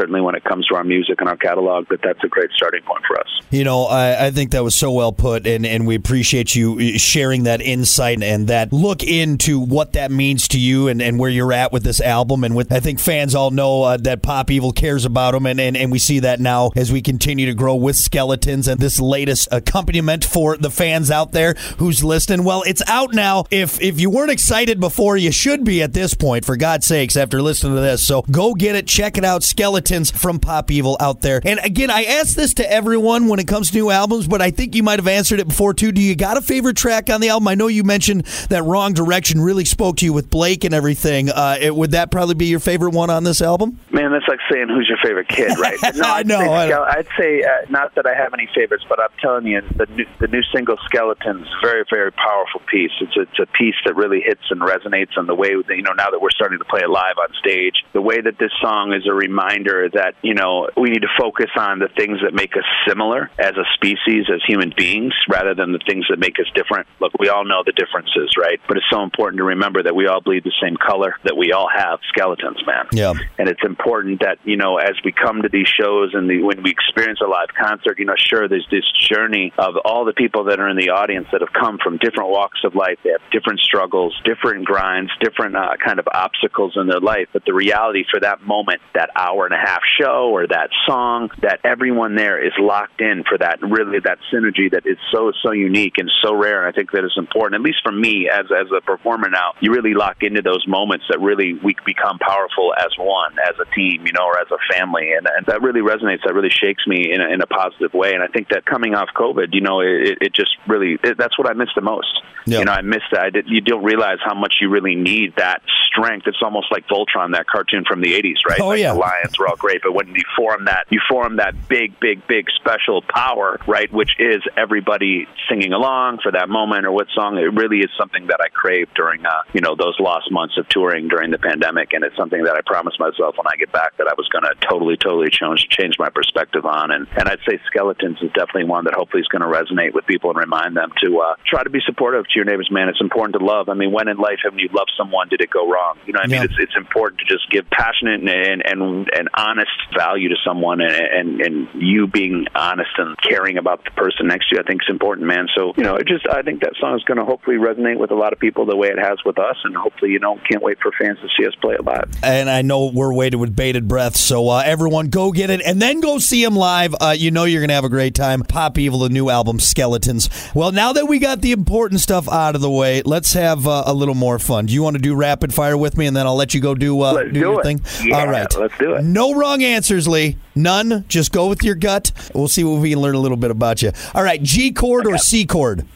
certainly 0.00 0.20
when 0.20 0.34
it 0.34 0.44
comes 0.44 0.66
to 0.66 0.74
our 0.74 0.84
music 0.84 1.20
and 1.20 1.28
our 1.28 1.36
catalog 1.36 1.86
that 1.90 2.00
that's 2.02 2.22
a 2.24 2.28
great 2.28 2.50
starting 2.56 2.82
point 2.82 3.02
for 3.06 3.20
us 3.20 3.28
You 3.50 3.64
know, 3.64 3.86
I, 3.86 4.26
I 4.26 4.30
think 4.30 4.52
that 4.52 4.62
was 4.62 4.76
so 4.76 4.92
well 4.92 5.12
put, 5.12 5.44
and, 5.44 5.66
and 5.66 5.84
we 5.84 5.96
appreciate 5.96 6.54
you 6.54 6.98
sharing 6.98 7.42
that 7.44 7.60
insight 7.60 8.22
and 8.22 8.46
that 8.46 8.72
look 8.72 9.02
into 9.02 9.58
what 9.58 9.94
that 9.94 10.12
means 10.12 10.46
to 10.48 10.60
you 10.60 10.86
and, 10.86 11.02
and 11.02 11.18
where 11.18 11.30
you're 11.30 11.52
at 11.52 11.72
with 11.72 11.82
this 11.82 12.00
album. 12.00 12.44
And 12.44 12.54
with 12.54 12.72
I 12.72 12.78
think 12.78 13.00
fans 13.00 13.34
all 13.34 13.50
know 13.50 13.82
uh, 13.82 13.96
that 13.98 14.22
Pop 14.22 14.52
Evil 14.52 14.70
cares 14.70 15.04
about 15.04 15.32
them, 15.32 15.46
and, 15.46 15.58
and, 15.58 15.76
and 15.76 15.90
we 15.90 15.98
see 15.98 16.20
that 16.20 16.38
now 16.38 16.70
as 16.76 16.92
we 16.92 17.02
continue 17.02 17.46
to 17.46 17.54
grow 17.54 17.74
with 17.74 17.96
Skeletons 17.96 18.68
and 18.68 18.78
this 18.80 19.00
latest 19.00 19.48
accompaniment 19.50 20.24
for 20.24 20.56
the 20.56 20.70
fans 20.70 21.10
out 21.10 21.32
there 21.32 21.54
who's 21.78 22.04
listening. 22.04 22.44
Well, 22.44 22.62
it's 22.68 22.82
out 22.86 23.12
now. 23.14 23.46
If 23.50 23.82
if 23.82 23.98
you 24.00 24.10
weren't 24.10 24.30
excited 24.30 24.78
before, 24.78 25.16
you 25.16 25.32
should 25.32 25.64
be 25.64 25.82
at 25.82 25.92
this 25.92 26.14
point, 26.14 26.44
for 26.44 26.56
God's 26.56 26.86
sakes, 26.86 27.16
after 27.16 27.42
listening 27.42 27.74
to 27.74 27.80
this. 27.80 28.06
So 28.06 28.22
go 28.30 28.54
get 28.54 28.76
it, 28.76 28.86
check 28.86 29.18
it 29.18 29.24
out, 29.24 29.42
Skeletons. 29.42 29.89
Skeletons 29.90 30.10
from 30.12 30.38
Pop 30.38 30.70
Evil 30.70 30.96
out 31.00 31.20
there. 31.20 31.40
And 31.44 31.58
again, 31.64 31.90
I 31.90 32.04
ask 32.04 32.36
this 32.36 32.54
to 32.54 32.72
everyone 32.72 33.26
when 33.26 33.40
it 33.40 33.48
comes 33.48 33.72
to 33.72 33.76
new 33.76 33.90
albums, 33.90 34.28
but 34.28 34.40
I 34.40 34.52
think 34.52 34.76
you 34.76 34.84
might 34.84 35.00
have 35.00 35.08
answered 35.08 35.40
it 35.40 35.48
before 35.48 35.74
too. 35.74 35.90
Do 35.90 36.00
you 36.00 36.14
got 36.14 36.36
a 36.36 36.40
favorite 36.40 36.76
track 36.76 37.10
on 37.10 37.20
the 37.20 37.28
album? 37.28 37.48
I 37.48 37.56
know 37.56 37.66
you 37.66 37.82
mentioned 37.82 38.24
that 38.50 38.62
Wrong 38.62 38.92
Direction 38.92 39.40
really 39.40 39.64
spoke 39.64 39.96
to 39.96 40.04
you 40.04 40.12
with 40.12 40.30
Blake 40.30 40.62
and 40.62 40.72
everything. 40.72 41.28
Uh, 41.28 41.56
it, 41.60 41.74
would 41.74 41.90
that 41.90 42.12
probably 42.12 42.36
be 42.36 42.46
your 42.46 42.60
favorite 42.60 42.94
one 42.94 43.10
on 43.10 43.24
this 43.24 43.42
album? 43.42 43.80
Man, 43.90 44.12
that's 44.12 44.28
like 44.28 44.38
saying 44.50 44.68
who's 44.68 44.88
your 44.88 44.98
favorite 45.02 45.28
kid, 45.28 45.58
right? 45.58 45.76
No, 46.00 46.04
I 46.06 46.22
know. 46.22 46.38
Say, 46.38 46.72
I. 46.72 46.90
I'd 46.90 47.08
say 47.18 47.42
uh, 47.42 47.48
not 47.68 47.94
that 47.96 48.06
I 48.06 48.14
have 48.14 48.32
any 48.32 48.48
favorites, 48.54 48.84
but 48.88 49.00
I'm 49.00 49.10
telling 49.20 49.46
you, 49.46 49.60
the 49.76 49.86
new, 49.86 50.06
the 50.20 50.28
new 50.28 50.42
single 50.54 50.76
"Skeletons" 50.86 51.46
very, 51.62 51.84
very 51.90 52.12
powerful 52.12 52.60
piece. 52.70 52.92
It's 53.00 53.16
a, 53.16 53.22
it's 53.22 53.38
a 53.40 53.46
piece 53.58 53.74
that 53.84 53.96
really 53.96 54.20
hits 54.20 54.42
and 54.50 54.60
resonates 54.60 55.16
and 55.16 55.28
the 55.28 55.34
way 55.34 55.50
that, 55.54 55.76
you 55.76 55.82
know 55.82 55.92
now 55.92 56.10
that 56.10 56.20
we're 56.22 56.30
starting 56.30 56.58
to 56.58 56.64
play 56.64 56.80
it 56.82 56.88
live 56.88 57.18
on 57.18 57.34
stage. 57.40 57.74
The 57.92 58.00
way 58.00 58.20
that 58.20 58.38
this 58.38 58.52
song 58.62 58.92
is 58.92 59.06
a 59.08 59.12
reminder 59.12 59.79
that 59.88 60.14
you 60.22 60.34
know 60.34 60.68
we 60.76 60.90
need 60.90 61.02
to 61.02 61.12
focus 61.18 61.50
on 61.56 61.78
the 61.78 61.88
things 61.88 62.18
that 62.22 62.34
make 62.34 62.56
us 62.56 62.64
similar 62.86 63.30
as 63.38 63.54
a 63.56 63.64
species, 63.74 64.26
as 64.32 64.40
human 64.46 64.72
beings, 64.76 65.14
rather 65.28 65.54
than 65.54 65.72
the 65.72 65.80
things 65.86 66.06
that 66.10 66.18
make 66.18 66.38
us 66.38 66.46
different. 66.54 66.86
Look, 67.00 67.12
we 67.18 67.28
all 67.28 67.44
know 67.44 67.62
the 67.64 67.72
differences, 67.72 68.30
right? 68.38 68.60
But 68.68 68.76
it's 68.76 68.86
so 68.90 69.02
important 69.02 69.38
to 69.38 69.44
remember 69.44 69.82
that 69.82 69.94
we 69.94 70.06
all 70.06 70.20
bleed 70.20 70.44
the 70.44 70.52
same 70.62 70.76
color, 70.76 71.14
that 71.24 71.36
we 71.36 71.52
all 71.52 71.68
have 71.74 72.00
skeletons, 72.08 72.58
man. 72.66 72.86
Yeah. 72.92 73.14
And 73.38 73.48
it's 73.48 73.64
important 73.64 74.20
that 74.20 74.38
you 74.44 74.56
know 74.56 74.76
as 74.76 74.94
we 75.04 75.12
come 75.12 75.42
to 75.42 75.48
these 75.48 75.68
shows 75.68 76.14
and 76.14 76.28
the, 76.28 76.42
when 76.42 76.62
we 76.62 76.70
experience 76.70 77.20
a 77.24 77.28
live 77.28 77.48
concert, 77.58 77.98
you 77.98 78.04
know, 78.04 78.14
sure, 78.16 78.48
there's 78.48 78.66
this 78.70 78.84
journey 79.08 79.52
of 79.58 79.76
all 79.84 80.04
the 80.04 80.12
people 80.12 80.44
that 80.44 80.60
are 80.60 80.68
in 80.68 80.76
the 80.76 80.90
audience 80.90 81.26
that 81.32 81.40
have 81.40 81.52
come 81.52 81.78
from 81.82 81.98
different 81.98 82.30
walks 82.30 82.60
of 82.64 82.74
life. 82.74 82.98
They 83.04 83.10
have 83.10 83.22
different 83.30 83.60
struggles, 83.60 84.18
different 84.24 84.64
grinds, 84.64 85.10
different 85.20 85.56
uh, 85.56 85.76
kind 85.84 85.98
of 85.98 86.08
obstacles 86.12 86.76
in 86.76 86.86
their 86.86 87.00
life. 87.00 87.28
But 87.32 87.44
the 87.44 87.54
reality 87.54 88.04
for 88.10 88.20
that 88.20 88.42
moment, 88.42 88.80
that 88.94 89.10
hour 89.14 89.44
and 89.44 89.54
a 89.54 89.58
half 89.60 89.80
show 90.00 90.30
or 90.32 90.46
that 90.46 90.70
song, 90.86 91.30
that 91.42 91.60
everyone 91.64 92.16
there 92.16 92.44
is 92.44 92.52
locked 92.58 93.00
in 93.00 93.24
for 93.28 93.38
that 93.38 93.60
really 93.62 93.98
that 94.00 94.18
synergy 94.32 94.70
that 94.70 94.86
is 94.86 94.96
so 95.12 95.32
so 95.42 95.52
unique 95.52 95.94
and 95.98 96.10
so 96.22 96.34
rare. 96.34 96.66
and 96.66 96.72
I 96.72 96.76
think 96.76 96.92
that 96.92 97.04
is 97.04 97.14
important. 97.16 97.60
At 97.60 97.64
least 97.64 97.78
for 97.82 97.92
me 97.92 98.28
as 98.32 98.46
as 98.50 98.66
a 98.76 98.80
performer 98.80 99.28
now, 99.28 99.54
you 99.60 99.72
really 99.72 99.94
lock 99.94 100.22
into 100.22 100.42
those 100.42 100.66
moments 100.66 101.04
that 101.10 101.20
really 101.20 101.54
we 101.54 101.76
become 101.84 102.18
powerful 102.18 102.74
as 102.76 102.90
one, 102.98 103.36
as 103.38 103.54
a 103.60 103.74
team, 103.74 104.06
you 104.06 104.12
know, 104.12 104.24
or 104.24 104.38
as 104.38 104.48
a 104.50 104.58
family, 104.72 105.12
and, 105.12 105.26
and 105.26 105.46
that 105.46 105.62
really 105.62 105.80
resonates. 105.80 106.22
That 106.24 106.34
really 106.34 106.50
shakes 106.50 106.86
me 106.86 107.12
in 107.12 107.20
a, 107.20 107.28
in 107.28 107.40
a 107.40 107.46
positive 107.46 107.92
way. 107.94 108.14
And 108.14 108.22
I 108.22 108.26
think 108.28 108.48
that 108.50 108.64
coming 108.64 108.94
off 108.94 109.08
COVID, 109.14 109.52
you 109.52 109.60
know, 109.60 109.80
it, 109.80 110.18
it 110.20 110.34
just 110.34 110.56
really 110.66 110.98
it, 111.02 111.18
that's 111.18 111.38
what 111.38 111.48
I 111.48 111.54
miss 111.54 111.68
the 111.74 111.82
most. 111.82 112.08
Yeah. 112.46 112.60
You 112.60 112.64
know, 112.64 112.72
I 112.72 112.80
miss 112.80 113.02
that. 113.12 113.20
I 113.20 113.30
did, 113.30 113.46
you 113.48 113.60
don't 113.60 113.84
realize 113.84 114.18
how 114.24 114.34
much 114.34 114.56
you 114.60 114.70
really 114.70 114.94
need 114.94 115.34
that 115.36 115.62
strength. 115.86 116.26
It's 116.26 116.42
almost 116.42 116.68
like 116.70 116.86
Voltron, 116.88 117.32
that 117.32 117.46
cartoon 117.46 117.84
from 117.86 118.00
the 118.00 118.14
'80s, 118.14 118.36
right? 118.48 118.60
Oh, 118.60 118.68
like 118.68 118.80
yeah. 118.80 118.92
The 118.92 118.98
Lions 118.98 119.38
were 119.38 119.48
all 119.50 119.56
great, 119.56 119.82
but 119.82 119.92
when 119.92 120.08
you 120.08 120.22
form 120.36 120.66
that, 120.66 120.86
you 120.90 121.00
form 121.08 121.36
that 121.36 121.68
big, 121.68 121.98
big, 122.00 122.26
big 122.26 122.46
special 122.56 123.02
power, 123.02 123.58
right? 123.66 123.92
Which 123.92 124.14
is 124.18 124.42
everybody 124.56 125.26
singing 125.48 125.72
along 125.72 126.18
for 126.22 126.32
that 126.32 126.48
moment 126.48 126.86
or 126.86 126.92
what 126.92 127.08
song. 127.14 127.36
It 127.36 127.52
really 127.54 127.78
is 127.78 127.90
something 127.98 128.28
that 128.28 128.40
I 128.40 128.48
crave 128.48 128.88
during, 128.94 129.26
uh, 129.26 129.42
you 129.52 129.60
know, 129.60 129.74
those 129.74 129.96
lost 129.98 130.30
months 130.30 130.56
of 130.58 130.68
touring 130.68 131.08
during 131.08 131.30
the 131.30 131.38
pandemic, 131.38 131.92
and 131.92 132.04
it's 132.04 132.16
something 132.16 132.44
that 132.44 132.54
I 132.54 132.60
promised 132.64 133.00
myself 133.00 133.36
when 133.36 133.46
I 133.46 133.56
get 133.56 133.72
back 133.72 133.96
that 133.98 134.06
I 134.06 134.14
was 134.16 134.28
going 134.28 134.44
to 134.44 134.54
totally, 134.66 134.96
totally 134.96 135.30
change 135.30 135.68
change 135.68 135.98
my 135.98 136.08
perspective 136.08 136.64
on. 136.64 136.90
And 136.90 137.06
and 137.16 137.28
I'd 137.28 137.40
say 137.48 137.58
Skeletons 137.66 138.18
is 138.22 138.30
definitely 138.32 138.64
one 138.64 138.84
that 138.84 138.94
hopefully 138.94 139.22
is 139.22 139.28
going 139.28 139.42
to 139.42 139.50
resonate 139.50 139.94
with 139.94 140.06
people 140.06 140.30
and 140.30 140.38
remind 140.38 140.76
them 140.76 140.92
to 141.02 141.18
uh, 141.20 141.34
try 141.46 141.62
to 141.62 141.70
be 141.70 141.80
supportive 141.84 142.24
to 142.24 142.34
your 142.36 142.44
neighbors, 142.44 142.70
man. 142.70 142.88
It's 142.88 143.00
important 143.00 143.36
to 143.38 143.44
love. 143.44 143.68
I 143.68 143.74
mean, 143.74 143.92
when 143.92 144.08
in 144.08 144.18
life 144.18 144.40
have 144.44 144.54
you 144.58 144.68
loved 144.72 144.92
someone? 144.96 145.28
Did 145.28 145.40
it 145.40 145.50
go 145.50 145.68
wrong? 145.70 145.98
You 146.06 146.12
know, 146.12 146.20
what 146.20 146.30
I 146.30 146.32
mean, 146.32 146.42
it's 146.42 146.54
it's 146.58 146.76
important 146.76 147.20
to 147.20 147.26
just 147.26 147.50
give 147.50 147.68
passionate 147.70 148.20
and 148.20 148.28
and 148.28 148.82
and, 148.82 149.10
and 149.16 149.28
honest 149.40 149.70
value 149.96 150.28
to 150.28 150.36
someone, 150.44 150.80
and, 150.80 150.92
and 150.92 151.40
and 151.40 151.82
you 151.82 152.06
being 152.06 152.46
honest 152.54 152.90
and 152.98 153.16
caring 153.22 153.56
about 153.58 153.84
the 153.84 153.90
person 153.92 154.26
next 154.26 154.48
to 154.50 154.56
you. 154.56 154.62
I 154.62 154.66
think 154.66 154.82
is 154.82 154.90
important, 154.90 155.26
man. 155.26 155.46
So 155.56 155.72
you 155.76 155.82
know, 155.84 155.96
it 155.96 156.06
just 156.06 156.28
I 156.28 156.42
think 156.42 156.60
that 156.60 156.74
song 156.80 156.94
is 156.96 157.04
going 157.04 157.18
to 157.18 157.24
hopefully 157.24 157.56
resonate 157.56 157.98
with 157.98 158.10
a 158.10 158.14
lot 158.14 158.32
of 158.32 158.38
people 158.38 158.66
the 158.66 158.76
way 158.76 158.88
it 158.88 158.98
has 158.98 159.18
with 159.24 159.38
us, 159.38 159.56
and 159.64 159.74
hopefully, 159.76 160.10
you 160.10 160.18
know, 160.18 160.38
can't 160.48 160.62
wait 160.62 160.78
for 160.82 160.92
fans 161.00 161.18
to 161.20 161.28
see 161.38 161.46
us 161.46 161.54
play 161.60 161.74
it 161.74 161.84
live. 161.84 162.10
and 162.22 162.50
I 162.50 162.62
know 162.62 162.90
we're 162.92 163.14
waiting 163.14 163.40
with 163.40 163.54
bated 163.56 163.88
breath. 163.88 164.16
So 164.16 164.48
uh, 164.48 164.62
everyone, 164.64 165.08
go 165.08 165.32
get 165.32 165.50
it, 165.50 165.62
and 165.64 165.80
then 165.80 166.00
go 166.00 166.18
see 166.18 166.42
him 166.44 166.54
live. 166.54 166.94
Uh, 167.00 167.14
you 167.16 167.30
know 167.30 167.44
you're 167.44 167.62
gonna 167.62 167.72
have 167.72 167.84
a 167.84 167.88
great 167.88 168.14
time. 168.14 168.42
Pop 168.42 168.78
Evil, 168.78 169.00
the 169.00 169.08
new 169.08 169.30
album, 169.30 169.58
Skeletons. 169.60 170.28
Well, 170.54 170.72
now 170.72 170.92
that 170.92 171.06
we 171.06 171.18
got 171.18 171.40
the 171.40 171.52
important 171.52 172.00
stuff 172.00 172.28
out 172.28 172.54
of 172.54 172.60
the 172.60 172.70
way, 172.70 173.02
let's 173.02 173.32
have 173.34 173.66
uh, 173.66 173.84
a 173.86 173.94
little 173.94 174.14
more 174.14 174.38
fun. 174.38 174.66
Do 174.66 174.74
you 174.74 174.82
want 174.82 174.96
to 174.96 175.02
do 175.02 175.14
rapid 175.14 175.54
fire 175.54 175.76
with 175.76 175.96
me, 175.96 176.06
and 176.06 176.16
then 176.16 176.26
I'll 176.26 176.36
let 176.36 176.54
you 176.54 176.60
go 176.60 176.74
do 176.74 177.00
uh, 177.00 177.22
do 177.22 177.32
do 177.32 177.40
your 177.40 177.60
it. 177.60 177.64
thing? 177.64 177.80
Yeah, 178.02 178.18
All 178.18 178.28
right, 178.28 178.52
let's 178.56 178.76
do 178.78 178.94
it. 178.94 179.04
No 179.04 179.29
wrong 179.34 179.62
answers, 179.62 180.06
Leigh. 180.08 180.36
None. 180.54 181.04
Just 181.08 181.32
go 181.32 181.48
with 181.48 181.62
your 181.62 181.74
gut. 181.74 182.12
We'll 182.34 182.48
see 182.48 182.64
what 182.64 182.80
we 182.80 182.90
can 182.90 183.00
learn 183.00 183.14
a 183.14 183.20
little 183.20 183.36
bit 183.36 183.50
about 183.50 183.82
you. 183.82 183.92
All 184.14 184.22
right, 184.22 184.42
G 184.42 184.72
chord 184.72 185.06
or 185.06 185.18
C 185.18 185.46
chord? 185.46 185.86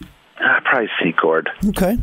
Ah, 0.40 0.60
probably 0.64 0.88
C 1.02 1.12
chord. 1.12 1.48
Okay. 1.68 1.98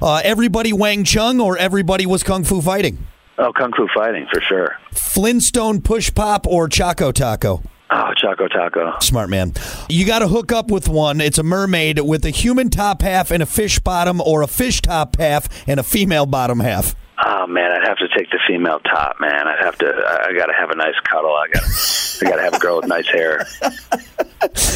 Uh, 0.00 0.20
everybody 0.24 0.72
Wang 0.72 1.04
Chung 1.04 1.40
or 1.40 1.58
everybody 1.58 2.06
was 2.06 2.22
Kung 2.22 2.44
Fu 2.44 2.60
Fighting? 2.60 2.98
Oh, 3.38 3.52
Kung 3.52 3.72
Fu 3.76 3.88
Fighting 3.94 4.26
for 4.32 4.40
sure. 4.40 4.76
Flintstone 4.92 5.80
Push 5.80 6.14
Pop 6.14 6.46
or 6.46 6.68
Choco 6.68 7.12
Taco? 7.12 7.62
Oh, 7.90 8.12
Choco 8.16 8.48
Taco. 8.48 8.98
Smart 9.00 9.28
man. 9.28 9.52
You 9.88 10.06
got 10.06 10.20
to 10.20 10.28
hook 10.28 10.50
up 10.52 10.70
with 10.70 10.88
one. 10.88 11.20
It's 11.20 11.36
a 11.36 11.42
mermaid 11.42 11.98
with 12.00 12.24
a 12.24 12.30
human 12.30 12.70
top 12.70 13.02
half 13.02 13.30
and 13.30 13.42
a 13.42 13.46
fish 13.46 13.78
bottom, 13.80 14.20
or 14.22 14.40
a 14.42 14.46
fish 14.46 14.80
top 14.80 15.16
half 15.16 15.46
and 15.68 15.78
a 15.78 15.82
female 15.82 16.24
bottom 16.24 16.60
half. 16.60 16.94
Oh 17.24 17.46
man, 17.46 17.70
I'd 17.70 17.86
have 17.86 17.98
to 17.98 18.08
take 18.16 18.30
the 18.30 18.40
female 18.48 18.80
top, 18.80 19.20
man. 19.20 19.46
I'd 19.46 19.64
have 19.64 19.76
to. 19.78 19.86
I, 19.86 20.32
got 20.36 20.46
to 20.46 20.52
have 20.58 20.70
a 20.70 20.74
nice 20.76 20.94
cuddle. 21.04 21.30
I 21.34 21.46
got. 21.52 21.62
I 21.62 22.24
got 22.30 22.36
to 22.36 22.42
have 22.42 22.54
a 22.54 22.58
girl 22.58 22.76
with 22.78 22.86
nice 22.88 23.06
hair. 23.08 23.46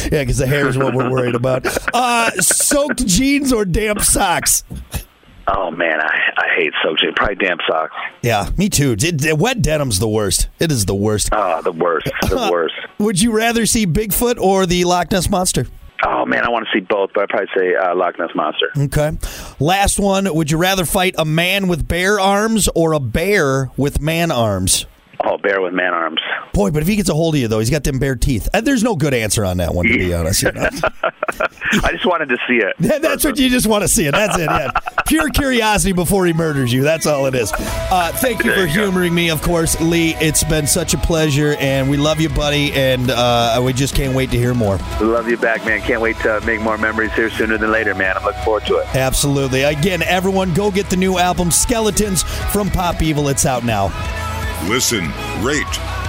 Yeah, 0.09 0.21
because 0.23 0.37
the 0.37 0.47
hair 0.47 0.69
is 0.69 0.77
what 0.77 0.93
we're 0.93 1.09
worried 1.11 1.35
about. 1.35 1.65
Uh, 1.93 2.31
soaked 2.39 3.05
jeans 3.05 3.51
or 3.51 3.65
damp 3.65 3.99
socks? 3.99 4.63
Oh 5.49 5.71
man, 5.71 5.99
I, 5.99 6.19
I 6.37 6.45
hate 6.55 6.71
soaked 6.81 7.01
jeans. 7.01 7.13
Probably 7.17 7.35
damp 7.35 7.59
socks. 7.67 7.93
Yeah, 8.21 8.49
me 8.57 8.69
too. 8.69 8.93
It- 8.93 9.25
it- 9.25 9.37
wet 9.37 9.61
denim's 9.61 9.99
the 9.99 10.07
worst. 10.07 10.47
It 10.59 10.71
is 10.71 10.85
the 10.85 10.95
worst. 10.95 11.29
Oh, 11.33 11.61
the 11.61 11.73
worst. 11.73 12.09
The 12.29 12.47
worst. 12.51 12.75
Would 12.99 13.21
you 13.21 13.31
rather 13.33 13.65
see 13.65 13.85
Bigfoot 13.85 14.39
or 14.39 14.65
the 14.65 14.85
Loch 14.85 15.11
Ness 15.11 15.29
Monster? 15.29 15.67
Oh 16.05 16.25
man, 16.25 16.43
I 16.43 16.49
want 16.49 16.67
to 16.71 16.79
see 16.79 16.85
both, 16.87 17.09
but 17.13 17.23
I'd 17.23 17.29
probably 17.29 17.47
say 17.57 17.75
uh, 17.75 17.95
Loch 17.95 18.19
Ness 18.19 18.29
monster. 18.35 18.67
Okay. 18.77 19.17
Last 19.59 19.99
one. 19.99 20.33
Would 20.33 20.51
you 20.51 20.57
rather 20.57 20.85
fight 20.85 21.15
a 21.17 21.25
man 21.25 21.67
with 21.67 21.87
bear 21.87 22.19
arms 22.19 22.69
or 22.75 22.93
a 22.93 22.99
bear 22.99 23.71
with 23.77 23.99
man 23.99 24.31
arms? 24.31 24.85
Oh, 25.25 25.37
bear 25.37 25.61
with 25.61 25.73
man 25.73 25.93
arms. 25.93 26.19
Boy, 26.57 26.71
but 26.71 26.81
if 26.81 26.87
he 26.87 26.95
gets 26.95 27.07
a 27.07 27.13
hold 27.13 27.35
of 27.35 27.39
you, 27.41 27.47
though, 27.47 27.59
he's 27.59 27.69
got 27.69 27.83
them 27.83 27.99
bare 27.99 28.15
teeth. 28.15 28.49
Uh, 28.51 28.61
There's 28.61 28.81
no 28.81 28.95
good 28.95 29.13
answer 29.13 29.45
on 29.45 29.57
that 29.57 29.75
one, 29.75 29.85
to 29.85 29.95
be 29.95 30.11
honest. 30.11 30.41
You 30.41 30.51
know? 30.53 30.67
I 31.83 31.91
just 31.91 32.05
wanted 32.07 32.29
to 32.29 32.37
see 32.47 32.55
it. 32.55 32.73
That- 32.87 33.03
That's 33.03 33.23
what 33.23 33.37
you 33.37 33.47
just 33.49 33.67
want 33.67 33.83
to 33.83 33.87
see. 33.87 34.07
It. 34.07 34.13
That's 34.13 34.35
it. 34.39 34.49
Yeah. 34.49 34.71
Pure 35.05 35.29
curiosity 35.29 35.93
before 35.93 36.25
he 36.25 36.33
murders 36.33 36.73
you. 36.73 36.81
That's 36.81 37.05
all 37.05 37.27
it 37.27 37.35
is. 37.35 37.53
Uh, 37.53 38.11
thank 38.15 38.43
you 38.43 38.49
for 38.49 38.55
There 38.57 38.67
you 38.67 38.75
go. 38.75 38.85
humoring 38.85 39.13
me, 39.13 39.29
of 39.29 39.41
course, 39.43 39.79
Leigh. 39.79 40.15
It's 40.15 40.43
been 40.45 40.65
such 40.67 40.93
a 40.95 40.97
pleasure, 40.97 41.55
and 41.59 41.89
we 41.91 41.95
love 41.95 42.19
you, 42.19 42.29
buddy. 42.29 42.73
And 42.73 43.11
uh, 43.11 43.61
we 43.63 43.71
just 43.71 43.93
can't 43.95 44.15
wait 44.15 44.31
to 44.31 44.37
hear 44.37 44.53
more. 44.55 44.77
Love 44.99 45.29
you 45.29 45.37
back, 45.37 45.63
man. 45.65 45.79
Can't 45.81 46.01
wait 46.01 46.17
to 46.21 46.41
make 46.45 46.59
more 46.59 46.77
memories 46.79 47.13
here 47.13 47.29
sooner 47.29 47.57
than 47.59 47.71
later, 47.71 47.93
man. 47.93 48.17
I'm 48.17 48.23
looking 48.25 48.41
forward 48.43 48.65
to 48.65 48.77
it. 48.77 48.95
Absolutely. 48.95 49.61
Again, 49.61 50.01
everyone, 50.01 50.53
go 50.55 50.71
get 50.71 50.89
the 50.89 50.97
new 50.97 51.17
album 51.19 51.51
Skeletons 51.51 52.23
from 52.51 52.69
Pop 52.71 53.01
Evil. 53.03 53.29
It's 53.29 53.45
out 53.45 53.63
now. 53.63 53.87
Listen, 54.65 55.11
rate, 55.41 55.65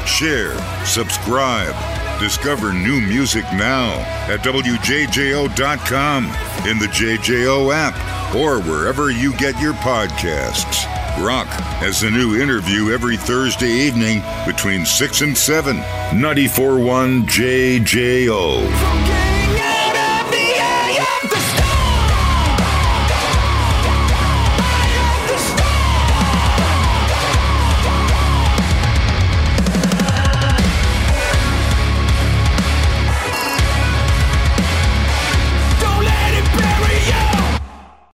share, 0.07 0.57
subscribe. 0.85 1.75
Discover 2.19 2.73
new 2.73 3.01
music 3.01 3.45
now 3.53 3.91
at 4.29 4.41
WJJO.com, 4.41 6.25
in 6.69 6.79
the 6.79 6.87
JJO 6.87 7.73
app, 7.73 8.35
or 8.35 8.61
wherever 8.61 9.11
you 9.11 9.33
get 9.37 9.61
your 9.61 9.75
podcasts. 9.75 10.85
Brock 11.21 11.47
has 11.79 12.03
a 12.03 12.11
new 12.11 12.41
interview 12.41 12.93
every 12.93 13.17
Thursday 13.17 13.71
evening 13.71 14.23
between 14.47 14.85
6 14.85 15.21
and 15.21 15.37
7. 15.37 15.77
94.1 15.77 17.27
JJO. 17.27 19.28